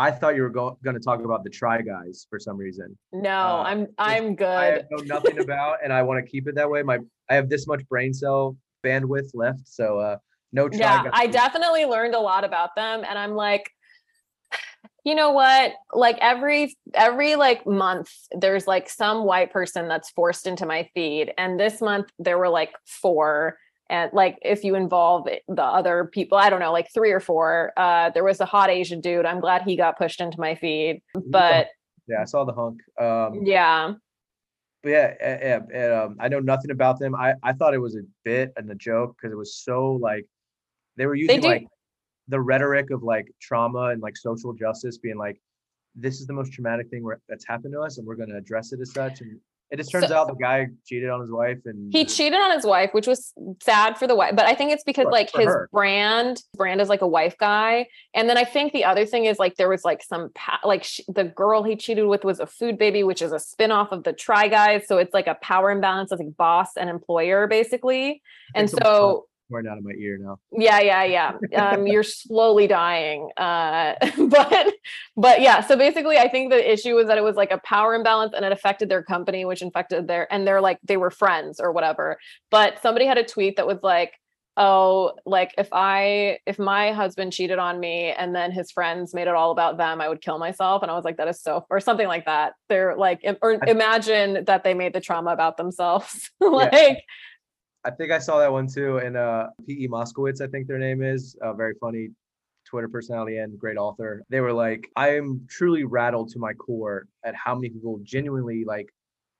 [0.00, 2.96] I thought you were go- going to talk about the Try Guys for some reason.
[3.12, 4.46] no Uh, i'm i'm good.
[4.46, 6.82] I know nothing about, and I want to keep it that way.
[6.82, 6.98] My
[7.28, 10.16] I have this much brain cell bandwidth left, so uh,
[10.52, 11.12] no Try yeah Guys.
[11.14, 13.70] i definitely learned a lot about them and i'm like
[15.04, 20.46] you know what like every every like month there's like some white person that's forced
[20.48, 22.72] into my feed and this month there were like
[23.02, 23.56] four
[23.90, 27.72] and like if you involve the other people i don't know like three or four
[27.76, 31.02] uh there was a hot asian dude i'm glad he got pushed into my feed
[31.26, 31.68] but
[32.08, 32.80] Yeah, I saw the hunk.
[32.98, 33.94] Um, yeah
[34.82, 37.14] but yeah, eh, um, I know nothing about them.
[37.14, 40.24] I I thought it was a bit and a joke because it was so like
[40.96, 41.66] they were using do- like
[42.28, 45.40] the rhetoric of like trauma and like social justice, being like,
[45.94, 48.72] this is the most traumatic thing that's happened to us, and we're going to address
[48.72, 49.20] it as such.
[49.20, 49.38] And
[49.70, 52.50] it just turns So- out the guy cheated on his wife, and he cheated on
[52.52, 53.32] his wife which was
[53.62, 55.68] sad for the wife but i think it's because like his her.
[55.72, 57.86] brand brand is like a wife guy.
[58.14, 60.84] And then i think the other thing is like there was like some pa- like
[60.84, 64.04] sh- the girl he cheated with was a food baby which is a spin-off of
[64.04, 64.86] the try guys.
[64.86, 68.22] So it's like a power imbalance of like boss and employer basically.
[68.54, 69.26] And so
[69.66, 70.38] out of my ear now.
[70.52, 71.32] yeah yeah yeah.
[71.72, 73.94] Um you're slowly dying uh
[74.28, 74.74] but
[75.16, 77.94] but yeah so basically i think the issue was that it was like a power
[77.94, 81.60] imbalance and it affected their company which infected their and they're like they were friends
[81.60, 82.18] or whatever.
[82.50, 84.14] But somebody had a tweet that was like
[84.56, 89.28] oh like if i if my husband cheated on me and then his friends made
[89.28, 90.82] it all about them i would kill myself.
[90.82, 92.54] And i was like that is so or something like that.
[92.68, 96.30] They're like or imagine that they made the trauma about themselves.
[96.40, 97.04] Like
[97.84, 98.98] I think I saw that one too.
[98.98, 99.88] And uh, P.E.
[99.88, 102.10] Moskowitz, I think their name is, a very funny
[102.66, 104.22] Twitter personality and great author.
[104.28, 108.64] They were like, I am truly rattled to my core at how many people genuinely
[108.64, 108.86] like,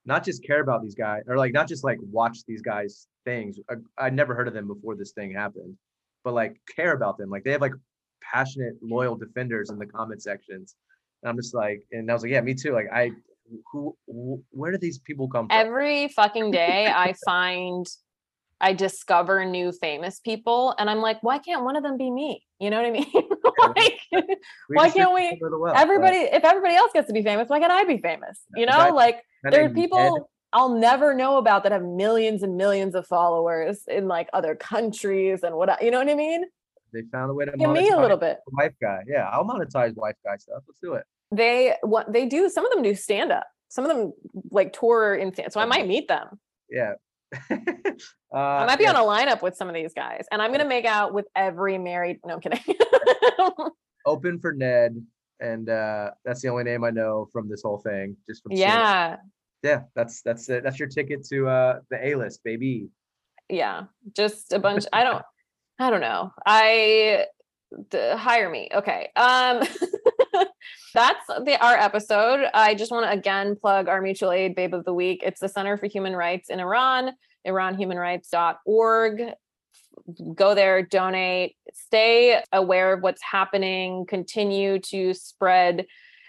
[0.07, 3.59] not just care about these guys or like not just like watch these guys things.
[3.69, 5.77] I, I'd never heard of them before this thing happened,
[6.25, 7.29] but like care about them.
[7.29, 7.75] Like they have like
[8.23, 10.75] passionate, loyal defenders in the comment sections.
[11.23, 12.73] And I'm just like, and I was like, yeah, me too.
[12.73, 13.11] Like I,
[13.71, 15.59] who, wh- where do these people come from?
[15.59, 17.87] every fucking day I find
[18.61, 22.45] I discover new famous people and I'm like, why can't one of them be me?
[22.59, 23.13] You know what I mean?
[23.77, 27.49] like We why can't we- well, but everybody if everybody else gets to be famous,
[27.49, 28.41] why can't I be famous?
[28.57, 32.43] You know, guy- like guy there are people I'll never know about that have millions
[32.43, 36.45] and millions of followers in like other countries and what you know what I mean?
[36.93, 38.39] They found a way to Give me a little bit.
[38.49, 39.03] wife guy.
[39.07, 40.63] Yeah, I'll monetize wife guy stuff.
[40.67, 41.05] Let's do it.
[41.33, 43.47] They what they do, some of them do stand up.
[43.69, 44.13] Some of them
[44.51, 46.41] like tour in stand so I might meet them.
[46.69, 46.95] Yeah.
[47.51, 50.51] uh, I might be yeah, on a lineup with some of these guys, and I'm
[50.53, 52.19] gonna make out with every married.
[52.25, 52.61] No I'm kidding.
[54.07, 55.05] open for Ned,
[55.41, 58.17] and uh, that's the only name I know from this whole thing.
[58.29, 59.17] Just from yeah,
[59.63, 59.83] yeah.
[59.95, 60.65] That's that's it.
[60.65, 62.89] That's your ticket to uh the A list, baby.
[63.49, 63.85] yeah.
[64.17, 64.87] Just a bunch.
[64.93, 65.23] I don't.
[65.79, 66.31] I don't know.
[66.45, 67.27] I
[67.89, 68.69] d- hire me.
[68.75, 69.09] Okay.
[69.17, 69.63] Um.
[70.95, 72.49] That's the our episode.
[72.55, 75.23] I just want to again plug our mutual aid babe of the week.
[75.25, 77.13] It's the Center for Human Rights in Iran,
[77.47, 79.23] iranhumanrights.org.
[80.35, 85.87] Go there, donate, stay aware of what's happening, continue to spread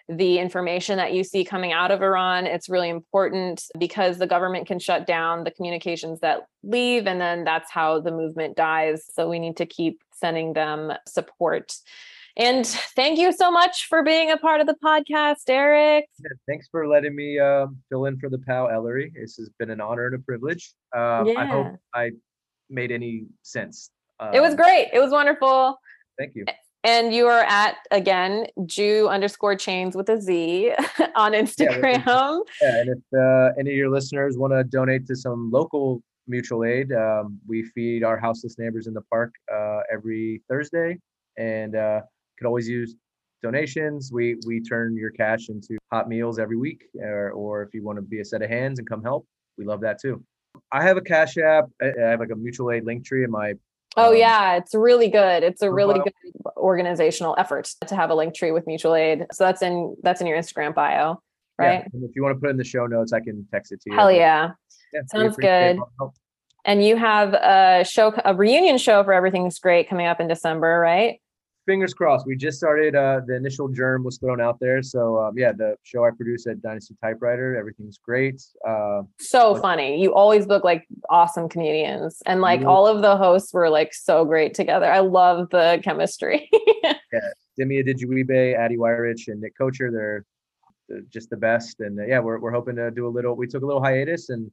[0.10, 2.46] the information that you see coming out of Iran.
[2.46, 7.44] It's really important because the government can shut down the communications that leave, and then
[7.44, 9.04] that's how the movement dies.
[9.14, 11.74] So we need to keep sending them support.
[12.38, 16.06] And thank you so much for being a part of the podcast, Erik.
[16.20, 19.12] Yeah, thanks for letting me um, fill in for the pal Ellery.
[19.20, 20.74] This has been an honor and a privilege.
[20.96, 22.12] Um, I hope I
[22.70, 23.92] made any sense.
[24.34, 24.90] It was Um, great.
[24.94, 25.78] It was wonderful.
[26.18, 26.46] Thank you.
[26.84, 30.72] And you are at again Jew underscore chains with a Z
[31.16, 32.06] on Instagram.
[32.62, 36.64] Yeah, and if uh, any of your listeners want to donate to some local mutual
[36.64, 40.98] aid, um, we feed our houseless neighbors in the park uh, every Thursday,
[41.38, 42.02] and uh,
[42.42, 42.96] could always use
[43.44, 44.12] donations.
[44.12, 47.98] We we turn your cash into hot meals every week, or or if you want
[47.98, 49.26] to be a set of hands and come help,
[49.58, 50.24] we love that too.
[50.72, 51.66] I have a Cash App.
[51.82, 53.54] I have like a mutual aid link tree in my
[53.98, 55.44] Oh Um, yeah, it's really good.
[55.44, 56.14] It's a really good
[56.58, 59.28] organizational effort to have a link tree with mutual aid.
[59.34, 61.22] So that's in that's in your Instagram bio,
[61.60, 61.90] yeah, right?
[61.94, 63.82] and if you want to put it in the show notes, I can text it
[63.82, 63.98] to you.
[63.98, 64.52] Hell yeah.
[64.94, 65.78] Yeah, Sounds good.
[65.78, 66.14] all the help.
[66.64, 70.80] And you have a show a reunion show for Everything's Great coming up in December,
[70.80, 71.20] right?
[71.72, 72.28] Fingers crossed.
[72.28, 72.98] We just started.
[72.98, 76.46] Uh, the initial germ was thrown out there, so um, yeah, the show I produce
[76.46, 78.44] at Dynasty Typewriter, everything's great.
[78.68, 80.02] Uh, So funny.
[80.04, 83.94] You always book like awesome comedians and like You- all of the hosts were like
[83.94, 84.86] so great together.
[84.92, 86.50] I love the chemistry.
[87.14, 87.28] Yeah,
[87.58, 90.26] Demi Adejuyigbe, Addie Weyrich, and Nick Kocher, they're,
[91.10, 91.80] just the best.
[91.82, 93.36] And uh, yeah, we're, we're hoping to do a little.
[93.36, 94.52] We took a little hiatus, and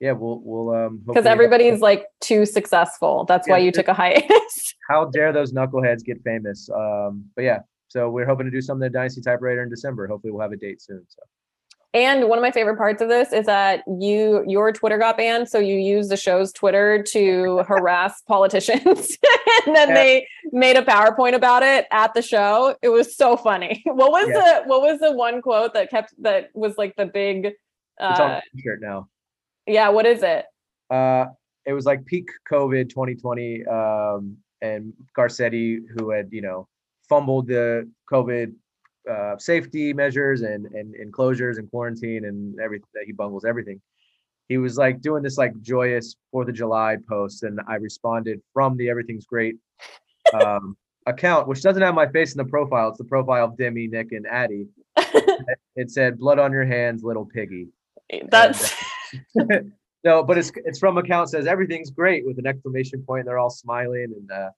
[0.00, 3.24] yeah, we'll we'll um Because everybody's like too successful.
[3.24, 4.71] That's why you took a hiatus.
[4.88, 6.68] How dare those knuckleheads get famous?
[6.70, 10.06] Um, but yeah, so we're hoping to do something at Dynasty Typewriter in December.
[10.06, 11.04] Hopefully, we'll have a date soon.
[11.08, 11.22] So
[11.94, 15.48] And one of my favorite parts of this is that you your Twitter got banned,
[15.48, 19.18] so you use the show's Twitter to harass politicians,
[19.66, 19.94] and then Yeah.
[19.94, 22.74] they made a PowerPoint about it at the show.
[22.82, 23.82] It was so funny.
[23.86, 24.62] What was Yeah.
[24.62, 27.46] the what was the one quote that kept that was like the big?
[27.46, 29.08] it's Uh, on t-shirt now.
[29.66, 30.46] yeah, what is it?
[30.90, 31.26] Uh,
[31.66, 36.68] it was like peak COVID 2020, um, and Garcetti, who had you know
[37.08, 38.54] fumbled the COVID
[39.10, 42.86] uh, safety measures and and enclosures and quarantine and everything.
[43.04, 43.80] He bungles everything.
[44.48, 48.76] He was like doing this like joyous Fourth of July post, and I responded from
[48.76, 49.56] the Everything's Great
[50.32, 50.76] um,
[51.06, 52.88] account, which doesn't have my face in the profile.
[52.88, 54.68] It's the profile of Demi, Nick, and Addie.
[55.74, 57.68] It said "Blood on your hands, little piggy."
[58.28, 58.74] That's
[60.04, 63.26] no, but it's it's from account says everything's great with an exclamation point.
[63.26, 64.50] They're all smiling and uh,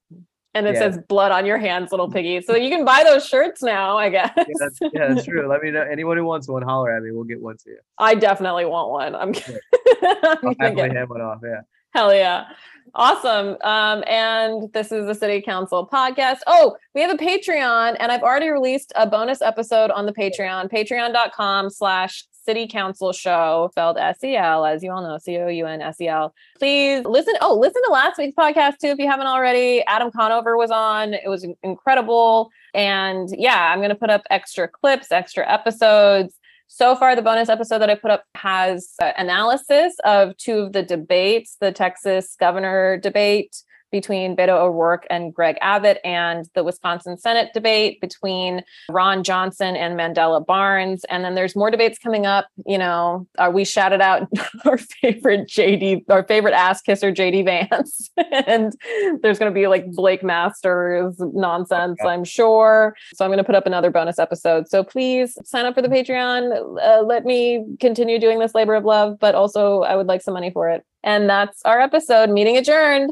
[0.55, 0.79] and it yeah.
[0.79, 2.41] says blood on your hands, little piggy.
[2.41, 4.31] So you can buy those shirts now, I guess.
[4.37, 5.47] yeah, that's, yeah, that's true.
[5.47, 7.11] Let me know anyone who wants one, holler at me.
[7.11, 7.77] We'll get one to you.
[7.97, 9.15] I definitely want one.
[9.15, 9.29] I'm,
[10.01, 11.39] I'm I'll gonna happily get hand one off.
[11.43, 11.61] Yeah.
[11.93, 12.45] Hell yeah.
[12.93, 13.57] Awesome.
[13.61, 16.39] Um, and this is the City Counsel podcast.
[16.47, 20.71] Oh, we have a Patreon, and I've already released a bonus episode on the Patreon,
[20.71, 26.33] patreon.com slash City Counsel Show, spelled S-E-L, as you all know, C-O-U-N-S-E-L.
[26.59, 27.33] Please listen.
[27.41, 29.83] Oh, listen to last week's podcast too if you haven't already.
[29.87, 31.13] Adam Conover was on.
[31.13, 32.49] It was incredible.
[32.73, 36.37] And yeah, I'm gonna put up extra clips, extra episodes.
[36.67, 40.83] So far, the bonus episode that I put up has analysis of two of the
[40.83, 43.55] debates the Texas governor debate
[43.95, 49.97] between Beto O'Rourke and Greg Abbott, and the Wisconsin Senate debate between Ron Johnson and
[49.97, 51.05] Mandela Barnes.
[51.05, 52.47] And then there's more debates coming up.
[52.65, 54.27] You know, uh, we shouted out
[54.65, 58.09] our favorite JD, our favorite ass kisser, JD Vance.
[58.31, 58.73] and
[59.21, 62.97] there's going to be like Blake Masters nonsense, I'm sure.
[63.13, 64.67] So I'm going to put up another bonus episode.
[64.67, 66.81] So please sign up for the Patreon.
[66.83, 70.33] Uh, let me continue doing this labor of love, but also I would like some
[70.33, 70.83] money for it.
[71.01, 72.29] And that's our episode.
[72.29, 73.11] Meeting adjourned.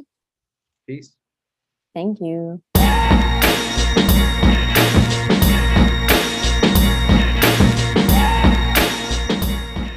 [0.87, 1.15] Peace.
[1.93, 2.61] Thank you.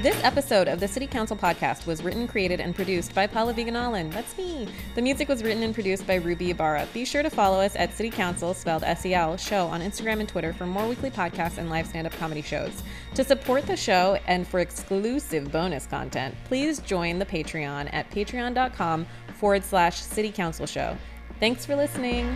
[0.06, 4.12] This episode of the City Counsel podcast was written, created, and produced by Pallavi Gunalan.
[4.12, 4.68] That's me.
[4.94, 6.86] The music was written and produced by Ruby Ibarra.
[6.94, 10.52] Be sure to follow us at City Counsel, spelled S-E-L, show on Instagram and Twitter
[10.52, 12.84] for more weekly podcasts and live stand-up comedy shows.
[13.16, 19.06] To support the show and for exclusive bonus content, please join the Patreon at patreon.com
[19.36, 20.96] forward slash City Counsel Show.
[21.38, 22.34] Thanks for listening.